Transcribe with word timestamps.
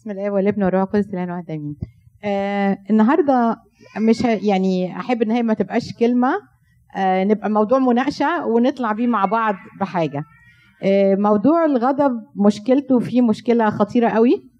بسم 0.00 0.10
الله 0.10 0.30
والابن 0.30 0.62
والروح 0.62 0.82
القدس 0.82 1.08
الان 1.14 1.30
واحد 1.30 1.50
آمين. 1.50 1.76
آه 2.24 2.78
النهارده 2.90 3.56
مش. 4.08 4.20
يعني 4.24 4.96
أحب 4.96 5.22
إن 5.22 5.30
هي 5.30 5.42
ما 5.42 5.54
تبقاش 5.54 5.92
كلمة 5.92 6.32
آه 6.96 7.24
نبقى 7.24 7.50
موضوع 7.50 7.78
مناقشة 7.78 8.46
ونطلع 8.46 8.92
بيه 8.92 9.06
مع 9.06 9.24
بعض 9.24 9.54
بحاجة. 9.80 10.24
آه 10.82 11.14
موضوع 11.14 11.64
الغضب 11.64 12.12
مشكلته 12.36 12.98
فيه 12.98 13.20
مشكلة 13.22 13.70
خطيرة 13.70 14.08
قوي 14.08 14.50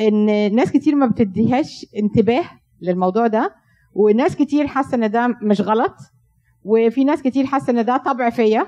إن 0.00 0.54
ناس 0.54 0.72
كتير 0.72 0.94
ما 0.94 1.06
بتديهاش 1.06 1.86
انتباه 1.98 2.44
للموضوع 2.82 3.26
ده 3.26 3.54
وناس 3.94 4.36
كتير 4.36 4.66
حاسة 4.66 4.94
إن 4.94 5.10
ده 5.10 5.26
مش 5.42 5.60
غلط 5.60 5.94
وفي 6.64 7.04
ناس 7.04 7.22
كتير 7.22 7.46
حاسة 7.46 7.70
إن 7.70 7.84
ده 7.84 7.96
طبع 7.96 8.30
فيا. 8.30 8.66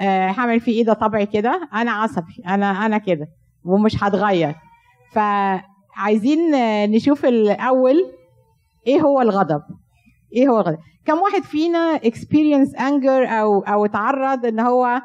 آه 0.00 0.28
هعمل 0.28 0.60
فيه 0.60 0.72
إيه؟ 0.72 0.84
ده 0.84 0.92
طبعي 0.92 1.26
كده. 1.26 1.68
أنا 1.74 1.90
عصبي. 1.90 2.42
أنا 2.46 2.86
أنا 2.86 2.98
كده. 2.98 3.28
ومش 3.64 4.04
هتغير. 4.04 4.54
فعايزين 5.12 6.38
نشوف 6.90 7.24
الأول 7.24 7.96
إيه 8.86 9.00
هو 9.00 9.20
الغضب. 9.20 9.62
إيه 10.36 10.48
هو 10.48 10.60
الغضب؟ 10.60 10.78
كم 11.06 11.18
واحد 11.18 11.42
فينا 11.42 11.98
experience 11.98 12.76
anger 12.76 13.30
أو 13.32 13.60
أو 13.60 13.84
اتعرض 13.84 14.46
إن 14.46 14.60
هو 14.60 15.02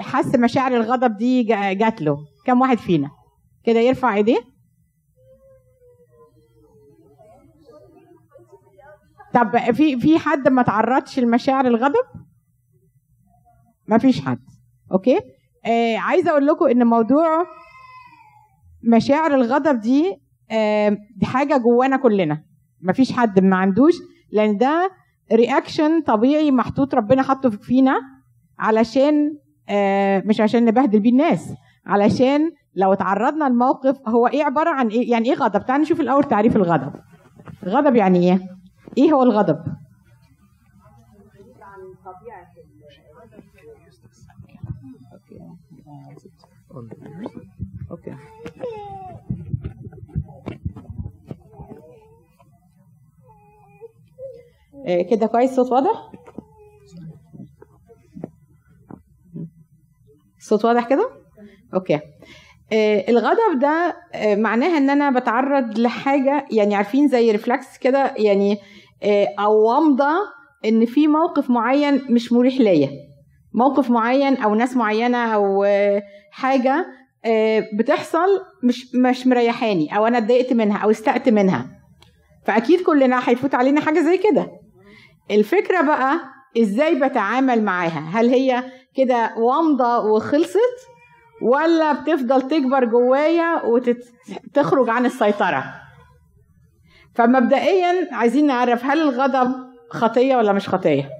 حس 0.00 0.34
مشاعر 0.34 0.76
الغضب 0.76 1.16
دي 1.16 1.42
جات 1.74 2.02
له. 2.02 2.16
كم 2.46 2.60
واحد 2.60 2.78
فينا؟ 2.78 3.10
كده 3.64 3.80
يرفع 3.80 4.14
إيديه. 4.14 4.38
طب 9.34 9.58
في 9.72 10.00
في 10.00 10.18
حد 10.18 10.48
ما 10.48 10.62
تعرضش 10.62 11.18
لمشاعر 11.18 11.66
الغضب؟ 11.66 12.04
ما 13.88 13.98
فيش 13.98 14.20
حد. 14.20 14.40
okay؟ 14.92 15.20
آه 15.66 15.96
عايزة 15.96 16.30
أقول 16.30 16.46
لكم 16.46 16.66
إن 16.66 16.86
موضوع 16.86 17.46
مشاعر 18.86 19.34
الغضب 19.34 19.80
دي 19.80 20.16
دي 21.16 21.26
حاجة 21.26 21.56
جوانا 21.56 21.96
كلنا. 21.96 22.42
ما 22.80 22.92
فيش 22.92 23.12
حد 23.12 23.40
ما 23.40 23.56
عندوش 23.56 23.94
لأن 24.32 24.56
ده 24.56 24.90
reaction 25.32 26.02
طبيعي 26.02 26.50
محطوط 26.50 26.94
ربنا 26.94 27.22
حاطه 27.22 27.50
فينا 27.50 28.00
علشان 28.58 29.36
مش 30.26 30.40
عشان 30.40 30.64
نبهدل 30.64 31.00
بيه 31.00 31.10
الناس 31.10 31.54
علشان 31.86 32.50
لو 32.74 32.94
تعرضنا 32.94 33.44
لموقف 33.44 34.08
هو 34.08 34.26
إيه 34.26 34.44
عبارة 34.44 34.70
عن 34.70 34.88
إيه؟ 34.88 35.10
يعني 35.10 35.28
إيه 35.28 35.34
غضب؟ 35.34 35.66
تعالوا 35.66 35.84
نشوف 35.84 36.00
الأول 36.00 36.24
تعريف 36.24 36.56
الغضب. 36.56 36.92
الغضب 37.62 37.96
يعني 37.96 38.18
إيه؟ 38.32 38.40
إيه 38.98 39.12
هو 39.12 39.22
الغضب؟ 39.22 39.64
okay 47.90 48.16
كده 55.10 55.26
كويس 55.26 55.50
صوت 55.54 55.72
واضح؟ 55.72 56.10
الصوت 60.38 60.64
واضح 60.64 60.88
كده؟ 60.88 61.10
okay. 61.74 62.00
إيه 62.72 63.10
الغضب 63.10 63.58
ده 63.60 63.96
إيه 64.14 64.36
معناها 64.36 64.78
إن 64.78 64.90
أنا 64.90 65.10
بتعرض 65.20 65.78
لحاجة 65.78 66.46
يعني 66.50 66.74
عارفين 66.74 67.08
زي 67.08 67.30
reflex 67.30 67.78
كده 67.78 68.14
يعني 68.16 68.58
أو 69.38 69.70
ومضه 69.70 70.12
إن 70.64 70.84
في 70.86 71.06
موقف 71.08 71.50
معين 71.50 72.02
مش 72.10 72.32
مريح 72.32 72.60
ليا. 72.60 72.90
موقف 73.54 73.90
معين 73.90 74.36
أو 74.36 74.54
ناس 74.54 74.76
معينة 74.76 75.34
أو 75.34 75.66
حاجة 76.30 76.86
بتحصل 77.78 78.28
مش 78.62 78.94
مش 78.94 79.26
مريحاني 79.26 79.96
أو 79.96 80.06
أنا 80.06 80.18
اتضايقت 80.18 80.52
منها 80.52 80.78
أو 80.78 80.90
استقت 80.90 81.28
منها. 81.28 81.80
فأكيد 82.46 82.80
كلنا 82.80 83.28
هيفوت 83.28 83.54
علينا 83.54 83.80
حاجة 83.80 84.00
زي 84.00 84.18
كده. 84.18 84.50
الفكرة 85.30 85.80
بقى 85.80 86.20
إزاي 86.58 86.94
بتعامل 86.94 87.62
معاها؟ 87.64 88.10
هل 88.12 88.28
هي 88.28 88.64
كده 88.96 89.34
ومضه 89.36 89.98
وخلصت 89.98 90.88
ولا 91.42 91.92
بتفضل 91.92 92.42
تكبر 92.42 92.84
جوايا 92.84 93.62
وتخرج 93.64 94.88
عن 94.90 95.06
السيطرة؟ 95.06 95.64
فمبدئيا 97.14 98.08
عايزين 98.12 98.46
نعرف 98.46 98.84
هل 98.84 99.00
الغضب 99.00 99.54
خطية 99.90 100.36
ولا 100.36 100.52
مش 100.52 100.68
خطية. 100.68 101.02
الغضب 101.02 101.13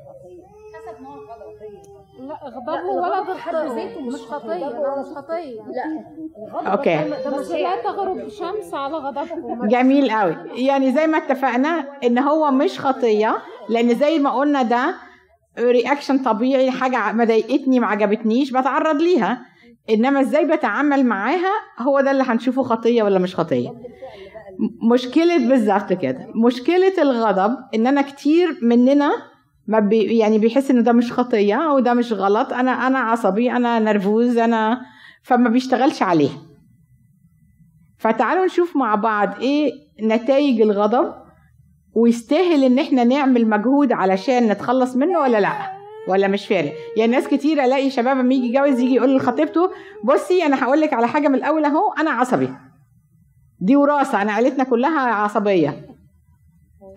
في 2.49 2.91
حد 2.91 3.25
ذاته 3.75 4.01
مش 4.01 4.15
خطيه 4.21 4.67
مش 4.67 5.07
خطيه 5.17 5.61
لا 6.63 6.73
okay. 6.73 7.11
بس 7.39 7.51
لا 7.51 7.83
تغرب 7.83 8.17
الشمس 8.17 8.75
على 8.75 8.95
غضبكم. 8.97 9.69
جميل 9.75 10.11
قوي. 10.11 10.37
يعني 10.55 10.93
زي 10.93 11.07
ما 11.07 11.19
اتفقنا 11.19 11.87
إن 12.05 12.19
هو 12.19 12.51
مش 12.51 12.81
خطية 12.81 13.37
لأن 13.69 13.95
زي 13.95 14.19
ما 14.19 14.31
قلنا 14.31 14.63
ده 14.63 14.95
reaction 15.59 16.19
طبيعي 16.19 16.71
حاجة 16.71 17.13
ما 17.13 17.25
ضايقتني 17.25 17.81
ما 17.81 17.87
عجبتنيش 17.87 18.51
بتعرض 18.51 19.03
ليها. 19.03 19.47
إنما 19.91 20.21
إزاي 20.21 20.45
بتعامل 20.57 21.07
معاها 21.07 21.53
هو 21.79 22.01
ده 22.01 22.11
اللي 22.11 22.23
هنشوفه 22.27 22.63
خطية 22.63 23.03
ولا 23.03 23.19
مش 23.19 23.37
خطية. 23.37 23.69
مشكلة 24.93 25.49
بالظبط 25.49 25.93
كده. 25.93 26.29
مشكلة 26.47 27.03
الغضب 27.03 27.57
إن 27.75 27.87
أنا 27.87 28.03
كتير 28.03 28.59
مننا 28.63 29.11
ما 29.67 29.79
بي 29.81 30.19
يعني 30.19 30.39
بيحس 30.39 30.71
ان 30.71 30.83
ده 30.83 30.93
مش 30.93 31.13
خطية 31.13 31.55
أو 31.55 31.79
ده 31.79 31.95
مش 31.95 32.13
غلط. 32.13 32.53
أنا 32.53 32.87
أنا 32.87 32.99
عصبي 32.99 33.53
أنا 33.53 33.79
نرفوز 33.79 34.37
أنا 34.39 34.81
فما 35.23 35.51
بيشتغلش 35.51 36.03
عليه. 36.03 36.31
فتعالوا 37.99 38.47
نشوف 38.47 38.77
مع 38.77 38.95
بعض 38.95 39.41
إيه 39.41 39.73
نتائج 40.03 40.61
الغضب 40.61 41.15
ويستاهل 41.95 42.65
إن 42.65 42.79
إحنا 42.79 43.05
نعمل 43.05 43.49
مجهود 43.49 43.93
علشان 43.93 44.49
نتخلص 44.49 44.97
منه 44.97 45.19
ولا 45.19 45.41
لأ؟ 45.41 45.75
ولا 46.09 46.29
مش 46.29 46.47
فارق؟ 46.47 46.73
يعني 46.97 47.13
ناس 47.13 47.29
كتير 47.29 47.65
ألاقي 47.65 47.91
شباب 47.91 48.17
لما 48.17 48.35
يجي 48.35 48.47
يتجوز 48.47 48.81
يجي 48.81 48.95
يقول 48.95 49.17
لخطيبته 49.17 49.71
بصي 50.05 50.43
أنا 50.47 50.65
هقول 50.65 50.81
لك 50.81 50.93
على 50.93 51.09
حاجة 51.09 51.29
من 51.29 51.35
الأول 51.35 51.65
أهو 51.65 51.93
أنا 52.01 52.11
عصبي. 52.11 52.49
دي 53.61 53.77
وراثة 53.77 54.23
أنا 54.23 54.33
عيلتنا 54.33 54.65
كلها 54.65 55.01
عصبية. 55.01 55.94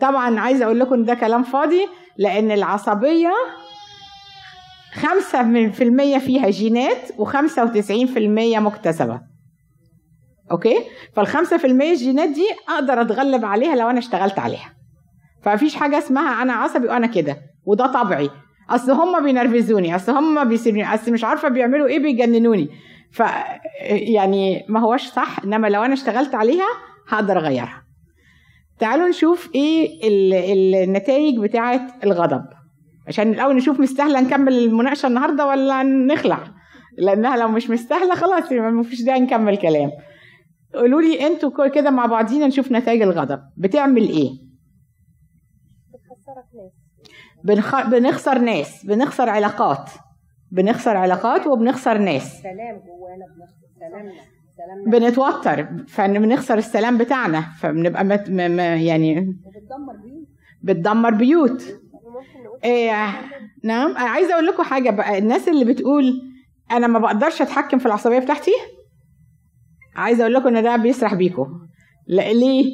طبعا 0.02 0.40
عايزة 0.40 0.66
أقول 0.66 0.80
لكم 0.80 1.04
ده 1.04 1.14
كلام 1.14 1.44
فاضي 1.44 1.88
لأن 2.18 2.52
العصبية 2.52 3.34
خمسة 4.94 5.70
في 5.70 5.84
المية 5.84 6.18
فيها 6.18 6.50
جينات 6.50 7.12
وخمسة 7.18 7.64
وتسعين 7.64 8.08
في 8.08 8.20
المية 8.20 8.60
مكتسبة. 8.60 9.22
أوكي؟ 10.52 10.76
فالخمسة 11.16 11.58
في 11.58 11.68
المية 11.68 11.92
الجينات 11.92 12.30
دي 12.30 12.46
أقدر 12.70 13.02
أتغلب 13.02 13.46
عليها 13.46 13.76
لو 13.76 13.90
أنا 13.90 14.00
اشتغلت 14.00 14.40
عليها. 14.40 14.74
فمفيش 15.44 15.76
حاجة 15.76 15.98
اسمها 15.98 16.42
أنا 16.42 16.54
عصبي 16.54 16.88
وأنا 16.88 17.08
كده 17.08 17.38
وده 17.66 17.88
طبعي 17.88 18.30
أصل 18.70 18.92
هم 18.92 19.24
بينرفزوني 19.24 19.96
أصل 19.96 20.12
هم 20.12 20.44
بيسيبوني 20.50 20.94
أصل 20.94 21.14
مش 21.14 21.24
عارفة 21.24 21.50
بيعملوا 21.50 21.88
إيه 21.88 22.00
بيجننوني. 22.00 22.70
ف 23.12 23.24
يعني 23.90 24.66
ما 24.70 24.80
هوش 24.80 25.08
صح 25.08 25.40
إنما 25.44 25.68
لو 25.68 25.84
أنا 25.84 25.94
اشتغلت 25.94 26.36
عليها 26.36 26.68
هقدر 27.10 27.38
أغيرها. 27.38 27.87
تعالوا 28.80 29.10
نشوف 29.10 29.50
إيه 29.56 30.00
النتائج 30.84 31.40
بتاعه 31.40 31.88
الغضب. 32.04 32.46
عشان 33.08 33.32
الأول 33.32 33.56
نشوف 33.56 33.80
مستاهلة 33.80 34.22
نكمل 34.22 34.54
المناقشة 34.54 35.08
النهارده 35.08 35.48
ولا 35.48 35.84
نخلع؟ 35.84 36.40
لأنها 36.98 37.38
لو 37.38 37.48
مش 37.48 37.70
مستاهلة 37.70 38.16
خلاص 38.16 38.52
ما 38.52 38.84
فيش 38.84 39.02
داعي 39.02 39.20
نكمل 39.20 39.58
كلام. 39.58 39.92
قولوا 40.74 41.02
لي 41.02 41.28
أنتوا 41.28 41.68
كده 41.68 41.90
مع 41.90 42.06
بعضينا 42.06 42.48
نشوف 42.48 42.72
نتائج 42.72 43.02
الغضب. 43.02 43.42
بتعمل 43.58 44.10
إيه؟ 44.10 44.30
بتخسرك 45.90 46.46
ناس. 46.56 46.72
بنخ... 47.44 47.90
بنخسر 47.90 48.40
ناس. 48.40 48.86
بنخسر 48.86 49.30
علاقات. 49.30 49.90
بنخسر 50.52 50.98
علاقات 50.98 51.48
وبنخسر 51.48 51.98
ناس. 51.98 52.42
سلام 52.42 52.76
جوانا 52.76 53.26
بنخسر. 53.38 53.68
سلامنا 53.80 54.12
سلامنا 54.12 54.37
بنتوتر 54.88 55.68
فبنخسر 55.88 56.58
السلام 56.58 56.98
بتاعنا 56.98 57.42
فبنبقى 57.60 58.04
مت... 58.06 58.30
م... 58.30 58.34
م... 58.34 58.60
يعني 58.60 59.12
وبتدمر 59.20 59.96
بيوت. 60.04 60.28
بتدمر 60.64 61.14
بيوت. 61.14 61.64
إيه 62.64 62.92
نعم. 63.64 63.98
عايزة 63.98 64.34
أقول 64.34 64.46
لكم 64.46 64.64
حاجة 64.64 64.90
بقى 64.90 65.18
الناس 65.18 65.48
اللي 65.48 65.66
بتقول 65.66 66.22
أنا 66.72 66.88
ما 66.88 67.00
بقدرش 67.00 67.42
أتحكم 67.42 67.78
في 67.78 67.86
العصبية 67.86 68.20
بتاعتي 68.20 68.52
عايزة 69.96 70.22
أقول 70.22 70.34
لكم 70.34 70.48
إن 70.56 70.64
ده 70.64 70.76
بيسرح 70.76 71.14
بيكم 71.14 71.48
ليه؟ 72.08 72.66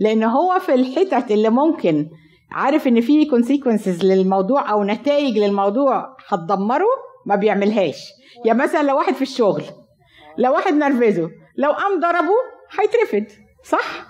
لأن 0.00 0.22
هو 0.22 0.58
في 0.58 0.74
الحتت 0.74 1.30
اللي 1.30 1.50
ممكن 1.50 2.06
عارف 2.52 2.86
إن 2.88 3.00
في 3.00 3.24
consequences 3.26 4.04
للموضوع 4.04 4.70
أو 4.72 4.84
نتائج 4.84 5.38
للموضوع 5.38 6.16
هتدمره 6.28 6.86
ما 7.26 7.36
بيعملهاش. 7.36 8.04
يعني 8.44 8.58
مثلا 8.58 8.82
لو 8.82 8.96
واحد 8.96 9.14
في 9.14 9.22
الشغل 9.22 9.62
لو 10.40 10.52
واحد 10.52 10.74
نرفزه 10.74 11.30
لو 11.56 11.72
قام 11.72 12.00
ضربه 12.00 12.34
هيترفد 12.80 13.26
صح؟ 13.64 14.06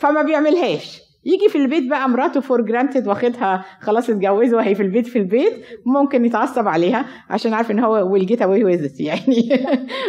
فما 0.00 0.22
بيعملهاش. 0.22 1.08
يجي 1.24 1.48
في 1.48 1.58
البيت 1.58 1.90
بقى 1.90 2.08
مراته 2.08 2.40
for 2.40 2.62
granted 2.62 3.08
واخدها 3.08 3.64
خلاص 3.80 4.10
اتجوزوا 4.10 4.58
وهي 4.58 4.74
في 4.74 4.82
البيت 4.82 5.06
في 5.06 5.18
البيت 5.18 5.52
ممكن 5.86 6.24
يتعصب 6.24 6.68
عليها 6.68 7.06
عشان 7.30 7.54
عارف 7.54 7.70
إن 7.70 7.78
هو 7.78 8.12
will 8.12 8.26
get 8.26 8.42
away 8.42 8.90
يعني. 9.00 9.64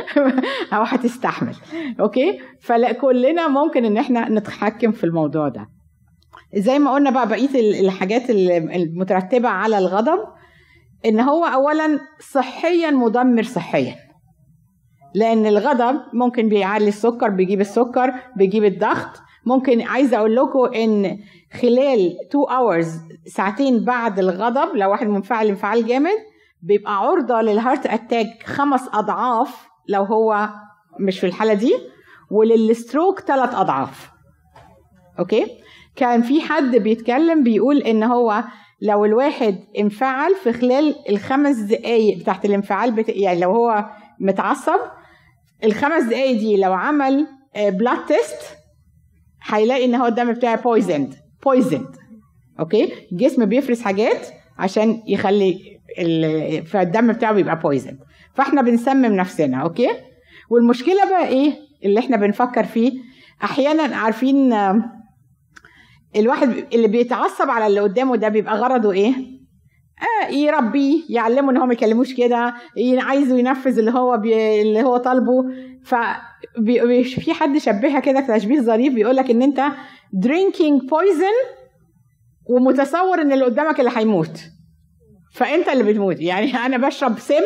أو 0.73 0.83
هتستحمل. 0.83 1.55
أوكي؟ 1.99 2.39
فلا 2.61 2.91
كلنا 2.91 3.47
ممكن 3.47 3.85
إن 3.85 3.97
إحنا 3.97 4.29
نتحكم 4.29 4.91
في 4.91 5.03
الموضوع 5.03 5.49
ده. 5.49 5.69
زي 6.55 6.79
ما 6.79 6.93
قلنا 6.93 7.09
بقى 7.09 7.27
بقية 7.27 7.79
الحاجات 7.79 8.29
المترتبة 8.29 9.49
على 9.49 9.77
الغضب 9.77 10.19
إن 11.05 11.19
هو 11.19 11.45
اولا 11.45 11.99
صحيا 12.19 12.91
مدمر 12.91 13.43
صحيا. 13.43 14.08
لأن 15.15 15.45
الغضب 15.45 16.01
ممكن 16.13 16.49
بيعلي 16.49 16.87
السكر 16.87 17.29
بيجيب 17.29 17.61
السكر 17.61 18.13
بيجيب 18.35 18.63
الضغط. 18.63 19.09
ممكن 19.45 19.81
عايزة 19.81 20.17
أقول 20.17 20.35
لكم 20.35 20.73
إن 20.75 21.19
خلال 21.61 22.15
2 22.29 22.45
hours 22.45 22.87
ساعتين 23.35 23.85
بعد 23.85 24.19
الغضب 24.19 24.75
لو 24.75 24.89
واحد 24.91 25.07
منفعل 25.07 25.47
انفعال 25.47 25.87
جامد 25.87 26.17
بيبقى 26.61 26.97
عرضة 26.97 27.41
لل 27.41 27.54
heart 27.54 27.85
attack 27.85 28.43
خمس 28.45 28.89
أضعاف 28.93 29.67
لو 29.89 30.03
هو 30.03 30.49
مش 30.99 31.19
في 31.19 31.25
الحالة 31.27 31.53
دي 31.53 31.73
ولل 32.31 32.61
stroke 32.61 33.19
ثلاث 33.19 33.55
أضعاف. 33.55 34.09
okay؟ 35.19 35.45
كان 35.95 36.21
في 36.21 36.41
حد 36.41 36.75
بيتكلم 36.75 37.43
بيقول 37.43 37.77
إن 37.77 38.03
هو 38.03 38.43
لو 38.81 39.05
الواحد 39.05 39.55
انفعل 39.79 40.35
في 40.35 40.53
خلال 40.53 40.95
الخمس 41.09 41.55
دقايق 41.57 42.17
بتاعت 42.17 42.45
الانفعال 42.45 42.91
بتا... 42.91 43.11
يعني 43.15 43.39
لو 43.39 43.51
هو 43.51 43.85
متعصب 44.19 44.79
الخمس 45.63 46.03
دقايق 46.03 46.39
دي 46.39 46.57
لو 46.57 46.73
عمل 46.73 47.27
blood 47.55 48.05
test 48.05 48.41
هيلاقي 49.43 49.85
إن 49.85 49.95
هو 49.95 50.05
الدم 50.05 50.31
بتاعه 50.33 50.61
poisoned 50.61 51.15
poisoned 51.45 51.95
okay؟ 52.59 52.93
الجسم 53.11 53.45
بيفرز 53.45 53.81
حاجات 53.81 54.27
عشان 54.57 55.03
يخلي 55.07 55.79
ال... 55.99 56.65
فالدم 56.65 57.11
بتاعه 57.11 57.33
بيبقى 57.33 57.59
poisoned 57.59 57.99
فإحنا 58.33 58.61
بنسمم 58.61 59.05
نفسنا 59.05 59.57
okay؟ 59.57 59.89
والمشكلة 60.49 61.09
بقى 61.09 61.27
إيه؟ 61.27 61.53
اللي 61.85 61.99
إحنا 61.99 62.17
بنفكر 62.17 62.63
فيه. 62.63 62.91
أحيانا 63.43 63.95
عارفين 63.95 64.53
الواحد 66.15 66.49
اللي 66.73 66.87
بيتعصب 66.87 67.49
على 67.49 67.67
اللي 67.67 67.79
قدامه 67.79 68.15
ده 68.15 68.27
بيبقى 68.29 68.55
غرضه 68.55 68.91
إيه؟ 68.91 69.13
آه 70.01 70.31
يربيه 70.31 71.01
يعلمه 71.09 71.51
إن 71.51 71.57
هو 71.57 71.65
ما 71.65 71.73
يكلموش 71.73 72.13
كده 72.13 72.53
عايزه 72.97 73.37
ينفذ 73.37 73.79
اللي 73.79 73.91
هو 73.91 74.17
بي 74.17 74.61
اللي 74.61 74.83
هو 74.83 74.97
طالبه. 74.97 75.43
ف 75.83 75.95
في 77.19 77.33
حد 77.33 77.57
شبهها 77.57 77.99
كده 77.99 78.37
تشبيه 78.37 78.59
ظريف 78.59 78.93
بيقول 78.93 79.15
لك 79.15 79.29
إن 79.31 79.41
أنت 79.41 79.59
drinking 80.25 80.81
poison 80.85 81.59
ومتصور 82.49 83.21
إن 83.21 83.31
اللي 83.31 83.45
قدامك 83.45 83.79
اللي 83.79 83.91
هيموت. 83.95 84.39
فأنت 85.33 85.69
اللي 85.69 85.83
بتموت. 85.83 86.21
يعني 86.21 86.55
أنا 86.65 86.87
بشرب 86.87 87.19
سم 87.19 87.43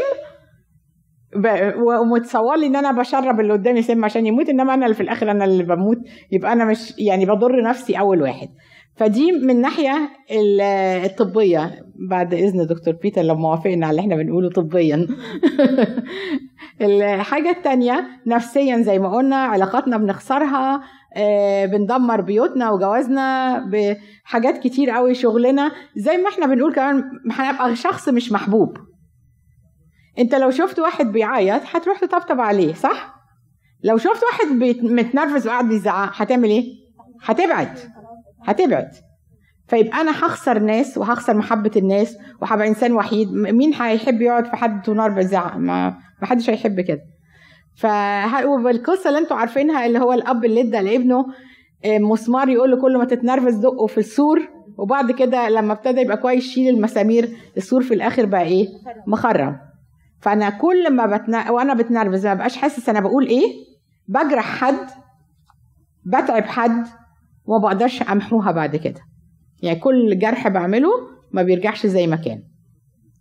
ومتصور 2.01 2.55
لي 2.57 2.67
إن 2.67 2.75
أنا 2.75 2.91
بشرب 2.91 3.39
اللي 3.39 3.53
قدامي 3.53 3.81
سم 3.81 4.05
عشان 4.05 4.25
يموت 4.25 4.49
إنما 4.49 4.73
أنا 4.73 4.85
اللي 4.85 4.95
في 4.95 5.03
الآخر 5.03 5.31
أنا 5.31 5.45
اللي 5.45 5.63
بموت. 5.63 5.97
يبقى 6.31 6.53
أنا 6.53 6.65
مش 6.65 6.93
يعني 6.99 7.25
بضر 7.25 7.63
نفسي 7.63 7.99
أول 7.99 8.21
واحد. 8.21 8.47
فدي 8.95 9.31
من 9.31 9.49
الناحيه 9.49 10.09
الطبية 11.05 11.85
بعد 12.09 12.33
إذن 12.33 12.67
دكتور 12.67 12.93
بيتر 12.93 13.21
لما 13.21 13.49
وافقنا 13.49 13.87
على 13.87 13.91
اللي 13.91 14.01
إحنا 14.01 14.23
بنقوله 14.23 14.49
طبيا. 14.49 15.07
الحاجة 16.81 17.49
الثانية 17.49 18.07
نفسيا 18.27 18.77
زي 18.81 18.99
ما 18.99 19.15
قلنا 19.15 19.35
علاقاتنا 19.35 19.97
بنخسرها 19.97 20.81
بندمر 21.65 22.21
بيوتنا 22.21 22.69
وجوازنا 22.71 23.57
بحاجات 23.71 24.57
كتير 24.57 24.89
قوي 24.89 25.13
شغلنا. 25.15 25.71
زي 25.95 26.17
ما 26.17 26.29
إحنا 26.29 26.45
بنقول 26.45 26.73
كمان 26.73 27.03
هنبقى 27.31 27.75
شخص 27.75 28.09
مش 28.09 28.31
محبوب. 28.31 28.77
أنت 30.19 30.35
لو 30.35 30.49
شفت 30.51 30.79
واحد 30.79 31.11
بيعيط 31.11 31.61
هتروح 31.71 31.99
تطبطب 31.99 32.41
عليه 32.41 32.73
صح؟ 32.73 33.13
لو 33.83 33.97
شفت 33.97 34.21
واحد 34.23 34.45
متنرفز 34.83 35.47
وقاعد 35.47 35.67
بيزعق 35.67 36.11
هتعمل 36.15 36.49
إيه؟ 36.49 36.63
هتبعد. 37.23 37.77
هتبعد. 38.45 38.91
فيبقى 39.67 40.01
أنا 40.01 40.11
هخسر 40.11 40.59
ناس 40.59 40.97
وهخسر 40.97 41.37
محبة 41.37 41.71
الناس 41.75 42.17
وهبقى 42.41 42.67
إنسان 42.67 42.91
وحيد. 42.93 43.33
مين 43.33 43.73
هيحب 43.73 44.21
يقعد 44.21 44.45
في 44.45 44.55
حد 44.55 44.89
نار 44.89 45.09
بيزعق 45.09 45.57
ما 45.57 45.95
حدش 46.21 46.49
هيحب 46.49 46.81
كده. 46.81 47.01
فالقصة 47.75 49.07
اللي 49.09 49.19
أنتوا 49.19 49.37
عارفينها 49.37 49.85
اللي 49.85 49.99
هو 49.99 50.13
الأب 50.13 50.45
اللي 50.45 50.61
ادى 50.61 50.79
لابنه 50.79 51.25
مسمار 51.85 52.49
يقول 52.49 52.71
له 52.71 52.81
كل 52.81 52.97
ما 52.97 53.05
تتنرفز 53.05 53.55
دقه 53.55 53.87
في 53.87 53.97
السور 53.97 54.41
وبعد 54.77 55.11
كده 55.11 55.49
لما 55.49 55.73
ابتدى 55.73 56.01
يبقى 56.01 56.17
كويس 56.17 56.43
شيل 56.43 56.75
المسامير 56.75 57.29
السور 57.57 57.83
في 57.83 57.93
الآخر 57.93 58.25
بقى 58.25 58.43
إيه؟ 58.43 58.67
مخرم. 59.07 59.57
فأنا 60.21 60.49
كل 60.49 60.93
ما 60.95 61.05
بتنا... 61.05 61.51
وأنا 61.51 61.73
بتنرفز 61.73 62.27
ما 62.27 62.33
بقاش 62.33 62.57
حاسس 62.57 62.89
أنا 62.89 62.99
بقول 62.99 63.27
إيه؟ 63.27 63.45
بجرح 64.07 64.45
حد 64.57 64.89
بتعب 66.05 66.43
حد 66.43 66.87
وما 67.45 67.57
بقدرش 67.57 68.01
أمحوها 68.01 68.51
بعد 68.51 68.75
كده. 68.75 69.01
يعني 69.61 69.79
كل 69.79 70.19
جرح 70.19 70.47
بعمله 70.47 70.89
ما 71.31 71.43
بيرجعش 71.43 71.85
زي 71.85 72.07
ما 72.07 72.15
كان. 72.15 72.43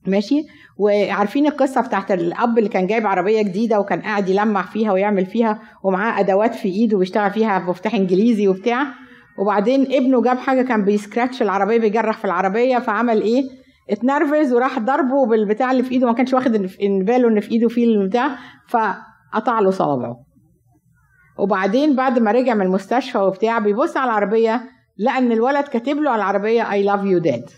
ماشي؟ 0.06 0.42
وعارفين 0.76 1.46
القصة 1.46 1.80
بتاعت 1.80 2.12
الأب 2.12 2.58
اللي 2.58 2.69
كان 2.69 2.86
جايب 2.86 3.06
عربية 3.06 3.42
جديدة 3.42 3.80
وكان 3.80 4.00
قاعد 4.00 4.28
يلمع 4.28 4.62
فيها 4.62 4.92
ويعمل 4.92 5.26
فيها 5.26 5.60
ومعاه 5.84 6.20
أدوات 6.20 6.54
في 6.54 6.69
إيده 6.69 6.96
وبيشتغل 6.96 7.30
فيها 7.30 7.58
بمفتاح 7.58 7.94
إنجليزي 7.94 8.48
وبتاع. 8.48 8.86
وبعدين 9.38 9.82
ابنه 9.92 10.22
جاب 10.22 10.38
حاجة 10.38 10.62
كان 10.62 10.84
بيسكراتش 10.84 11.42
العربية 11.42 11.78
بيجرح 11.78 12.18
في 12.18 12.25
العربية 12.25 12.78
فعمل 12.78 13.22
إيه؟ 13.22 13.42
اتنرفز 13.90 14.52
وراح 14.52 14.78
ضربه 14.78 15.26
بالبتاع 15.26 15.70
اللي 15.70 15.82
في 15.82 15.92
إيده 15.92 16.06
ما 16.06 16.12
كانش 16.12 16.34
واخد 16.34 16.54
ان 16.82 17.04
باله 17.04 17.28
إن 17.28 17.40
في 17.40 17.50
إيده 17.50 17.68
فيه 17.68 17.84
البتاع 17.84 18.36
فقطع 18.68 19.60
له 19.60 19.70
صوابعه. 19.70 20.31
وبعدين 21.38 21.96
بعد 21.96 22.19
ما 22.19 22.31
رجع 22.32 22.55
من 22.55 22.62
المستشفى 22.67 23.19
وبتاع 23.19 23.58
بيبص 23.58 23.96
على 23.96 24.11
العربية 24.11 24.62
لقى 24.99 25.19
إن 25.19 25.32
الولد 25.32 25.64
كاتب 25.64 25.96
له 25.96 26.11
على 26.11 26.23
العربية 26.23 26.62
I 26.64 26.87
love 26.87 27.02
you 27.05 27.29
dad. 27.31 27.50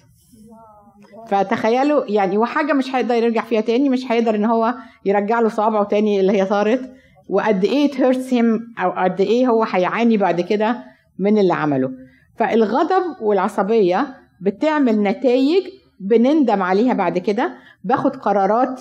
فتخيلوا 1.29 2.05
يعني 2.09 2.39
وحاجه 2.39 2.73
مش 2.73 2.95
هيقدر 2.95 3.15
يرجع 3.15 3.43
فيها 3.43 3.61
تاني 3.61 3.89
مش 3.89 4.13
هيقدر 4.13 4.35
إن 4.35 4.45
هو 4.45 4.75
يرجع 5.05 5.41
له 5.41 5.49
صوابعه 5.49 5.85
تاني 5.85 6.21
اللي 6.21 6.33
هي 6.33 6.45
طارت 6.45 6.93
وقد 7.29 7.65
إيه 7.65 7.91
hurts 7.93 8.31
him 8.31 8.81
أو 8.83 8.91
قد 8.91 9.21
إيه 9.21 9.49
هو 9.49 9.65
هيعاني 9.65 10.17
بعد 10.17 10.41
كده 10.41 10.85
من 11.19 11.39
اللي 11.39 11.55
عمله. 11.55 11.91
فالغضب 12.37 13.03
والعصبية 13.21 14.07
بتعمل 14.41 15.03
نتائج 15.03 15.65
بنندم 16.01 16.63
عليها 16.63 16.93
بعد 16.93 17.19
كده. 17.19 17.55
باخد 17.85 18.17
قرارات 18.17 18.81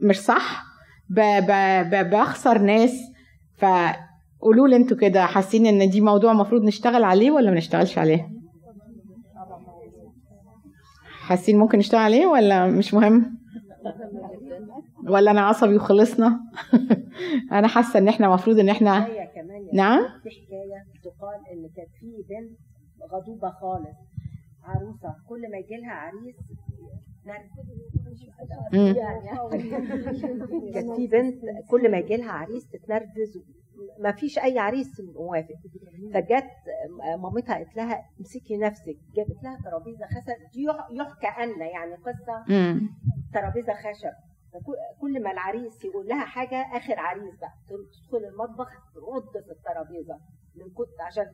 مش 0.00 0.20
صح 0.20 0.64
ب 1.10 1.20
ب 1.90 2.10
بخسر 2.10 2.58
ناس. 2.58 3.00
فقولوا 4.44 4.68
لي 4.68 4.76
أنتوا 4.76 4.96
كده 4.96 5.26
حاسين 5.26 5.66
ان 5.66 5.90
دي 5.90 6.00
موضوع 6.00 6.32
المفروض 6.32 6.62
نشتغل 6.62 7.04
عليه 7.04 7.30
ولا 7.30 7.50
ما 7.50 7.56
نشتغلش 7.56 7.98
عليه؟ 7.98 8.30
حاسين 11.06 11.58
ممكن 11.58 11.78
نشتغل 11.78 12.00
عليه 12.00 12.26
ولا 12.26 12.66
مش 12.66 12.94
مهم؟ 12.94 13.38
ولا 15.08 15.30
أنا 15.30 15.40
عصبي 15.40 15.76
وخلصنا؟ 15.76 16.40
أنا 17.58 17.68
حاسة 17.68 17.98
ان 17.98 18.08
إحنا 18.08 18.26
المفروض 18.26 18.58
ان 18.58 18.68
إحنا 18.68 19.08
نعم؟ 19.72 20.00
في 20.22 20.30
حكاية. 20.30 20.84
تقال 21.04 21.38
ان 21.52 21.68
كانت 21.76 21.90
في 22.00 22.06
بنت 22.28 22.58
غضوبة 23.12 23.50
خالص 23.50 23.96
عروسة. 24.64 25.14
كل 25.28 25.50
ما 25.50 25.56
يجي 25.58 25.76
لها 25.76 25.92
عريس. 25.92 26.36
كانت 30.74 30.96
في 30.96 31.06
بنت 31.06 31.34
كل 31.70 31.90
ما 31.90 31.98
يجي 31.98 32.16
لها 32.16 32.32
عريس 32.32 32.68
تتنرفز. 32.68 33.38
ما 33.98 34.12
فيش 34.12 34.38
أي 34.38 34.58
عريس 34.58 35.00
موافق. 35.00 35.54
فجت 36.14 36.50
مامتها 37.18 37.54
قالت 37.54 37.76
لها 37.76 38.04
امسكي 38.20 38.56
نفسك. 38.56 38.96
جابت 39.14 39.42
لها 39.42 39.58
ترابيزة 39.64 40.06
خشب. 40.06 40.50
دي 40.52 40.62
يح- 40.62 40.88
يحكى 40.90 41.42
ان 41.42 41.60
يعني 41.60 41.94
قصة. 41.94 42.44
ترابيزة 43.34 43.72
خشب. 43.74 44.12
كل 45.00 45.22
ما 45.22 45.30
العريس 45.30 45.84
يقول 45.84 46.06
لها 46.08 46.24
حاجة 46.24 46.56
آخر 46.76 46.98
عريس 46.98 47.34
بقى 47.40 47.52
تدخل 47.68 48.24
المطبخ 48.24 48.68
ترد 48.94 49.44
في 49.44 49.50
الترابيزة 49.52 50.18
من 50.56 50.70
كنت 50.74 51.00
عشان 51.00 51.24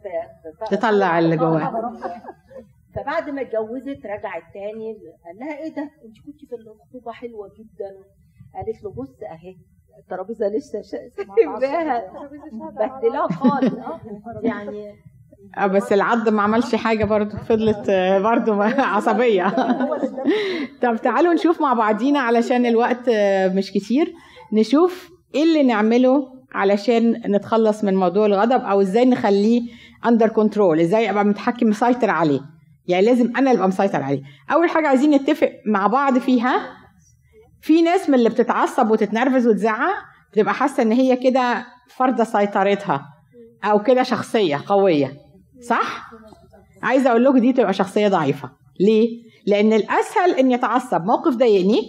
تطلع 0.70 1.18
اللي 1.18 1.36
جواها. 1.36 2.22
فبعد 2.94 3.30
ما 3.30 3.40
اتجوزت 3.42 4.06
رجعت 4.06 4.42
تاني 4.54 4.94
قال 5.24 5.36
لها 5.36 5.58
إيه 5.58 5.74
ده؟ 5.74 5.82
أنت 5.82 6.16
كنت 6.26 6.40
في 6.48 6.54
الخطوبة 6.54 7.12
حلوة 7.12 7.48
جدا. 7.58 8.04
قالت 8.54 8.82
له 8.84 8.90
بص 8.92 9.22
أهي 9.22 9.56
الترابيزة 10.04 10.48
لسه 10.48 10.82
سايباها 10.90 12.02
مبهدلاها 12.52 13.28
خالص. 13.28 13.72
يعني 14.42 14.94
آه 15.58 15.66
بس 15.66 15.92
العض 15.92 16.28
ما 16.28 16.42
عملش 16.42 16.74
حاجة 16.74 17.04
برضو 17.04 17.36
فضلت 17.36 17.86
آه، 17.88 18.18
برضو 18.18 18.62
عصبية. 18.94 19.48
طب 20.82 20.96
تعالوا 20.96 21.34
نشوف 21.34 21.60
مع 21.60 21.72
بعضينا 21.74 22.20
علشان 22.20 22.66
الوقت 22.66 23.08
آه، 23.08 23.48
مش 23.48 23.72
كتير. 23.72 24.14
نشوف 24.52 25.10
إيه 25.34 25.42
اللي 25.42 25.62
نعمله 25.62 26.40
علشان 26.54 27.22
نتخلص 27.26 27.84
من 27.84 27.94
موضوع 27.94 28.26
الغضب 28.26 28.60
أو 28.64 28.80
إزاي 28.80 29.04
نخليه 29.04 29.62
under 30.06 30.28
control 30.28 30.80
إزاي 30.80 31.10
أبقى 31.10 31.24
متحكم 31.24 31.66
مسيطر 31.68 32.10
عليه. 32.10 32.40
يعني 32.88 33.06
لازم 33.06 33.32
أنا 33.36 33.50
اللي 33.50 33.58
أبقى 33.58 33.68
مسيطر 33.68 34.02
عليه. 34.02 34.22
أول 34.52 34.70
حاجة 34.70 34.88
عايزين 34.88 35.10
نتفق 35.10 35.52
مع 35.66 35.86
بعض 35.86 36.18
فيها 36.18 36.60
في 37.62 37.82
ناس 37.82 38.08
من 38.08 38.14
اللي 38.14 38.28
بتتعصب 38.28 38.90
وتتنرفز 38.90 39.46
وتزعق 39.46 39.94
بتبقى 40.32 40.54
حاسة 40.54 40.82
إن 40.82 40.92
هي 40.92 41.16
كده 41.16 41.66
فرضة 41.96 42.24
سيطرتها 42.24 43.06
أو 43.64 43.82
كده 43.82 44.02
شخصية 44.02 44.60
قوية 44.66 45.16
صح؟ 45.68 46.10
عايزة 46.82 47.10
أقول 47.10 47.24
لكم 47.24 47.38
دي 47.38 47.52
تبقى 47.52 47.72
شخصية 47.72 48.08
ضعيفة. 48.08 48.50
ليه؟ 48.80 49.08
لأن 49.46 49.72
الأسهل 49.72 50.30
اني 50.38 50.54
اتعصب 50.54 51.04
موقف 51.04 51.34
ضايقني 51.36 51.80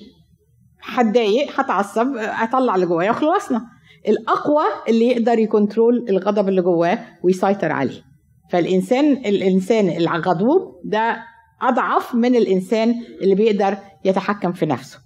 هتضايق 0.83 1.59
هتعصب 1.59 2.07
أطلع 2.17 2.75
اللي 2.75 2.85
جوايا 2.85 3.11
وخلصنا. 3.11 3.61
الأقوى 4.07 4.63
اللي 4.89 5.07
يقدر 5.07 5.39
يكنترول 5.39 6.05
الغضب 6.09 6.49
اللي 6.49 6.61
جواه 6.61 6.99
ويسيطر 7.23 7.71
عليه. 7.71 8.01
فالإنسان 8.51 9.11
الإنسان 9.11 9.89
الغضوب 9.89 10.81
ده 10.85 11.17
أضعف 11.61 12.15
من 12.15 12.35
الإنسان 12.35 12.95
اللي 13.21 13.35
بيقدر 13.35 13.77
يتحكم 14.05 14.51
في 14.51 14.65
نفسه. 14.65 14.99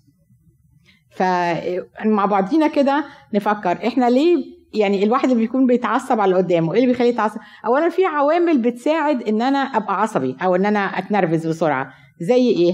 فمع 1.15 2.25
بعضينا 2.25 2.67
كده 2.67 3.05
نفكر 3.33 3.87
إحنا 3.87 4.09
ليه 4.09 4.55
يعني 4.73 5.03
الواحد 5.03 5.23
اللي 5.29 5.41
بيكون 5.41 5.65
بيتعصب 5.67 6.19
على 6.19 6.29
اللي 6.31 6.43
قدامه؟ 6.43 6.73
إيه 6.73 6.79
اللي 6.79 6.91
بيخليه 6.91 7.09
يتعصب؟ 7.09 7.39
اولا 7.65 7.89
في 7.89 8.05
عوامل 8.05 8.57
بتساعد 8.61 9.21
إن 9.21 9.41
أنا 9.41 9.57
أبقى 9.59 10.01
عصبي 10.01 10.37
أو 10.43 10.55
إن 10.55 10.65
أنا 10.65 10.79
أتنرفز 10.79 11.47
بسرعة. 11.47 11.93
زي 12.21 12.49
إيه؟ 12.49 12.73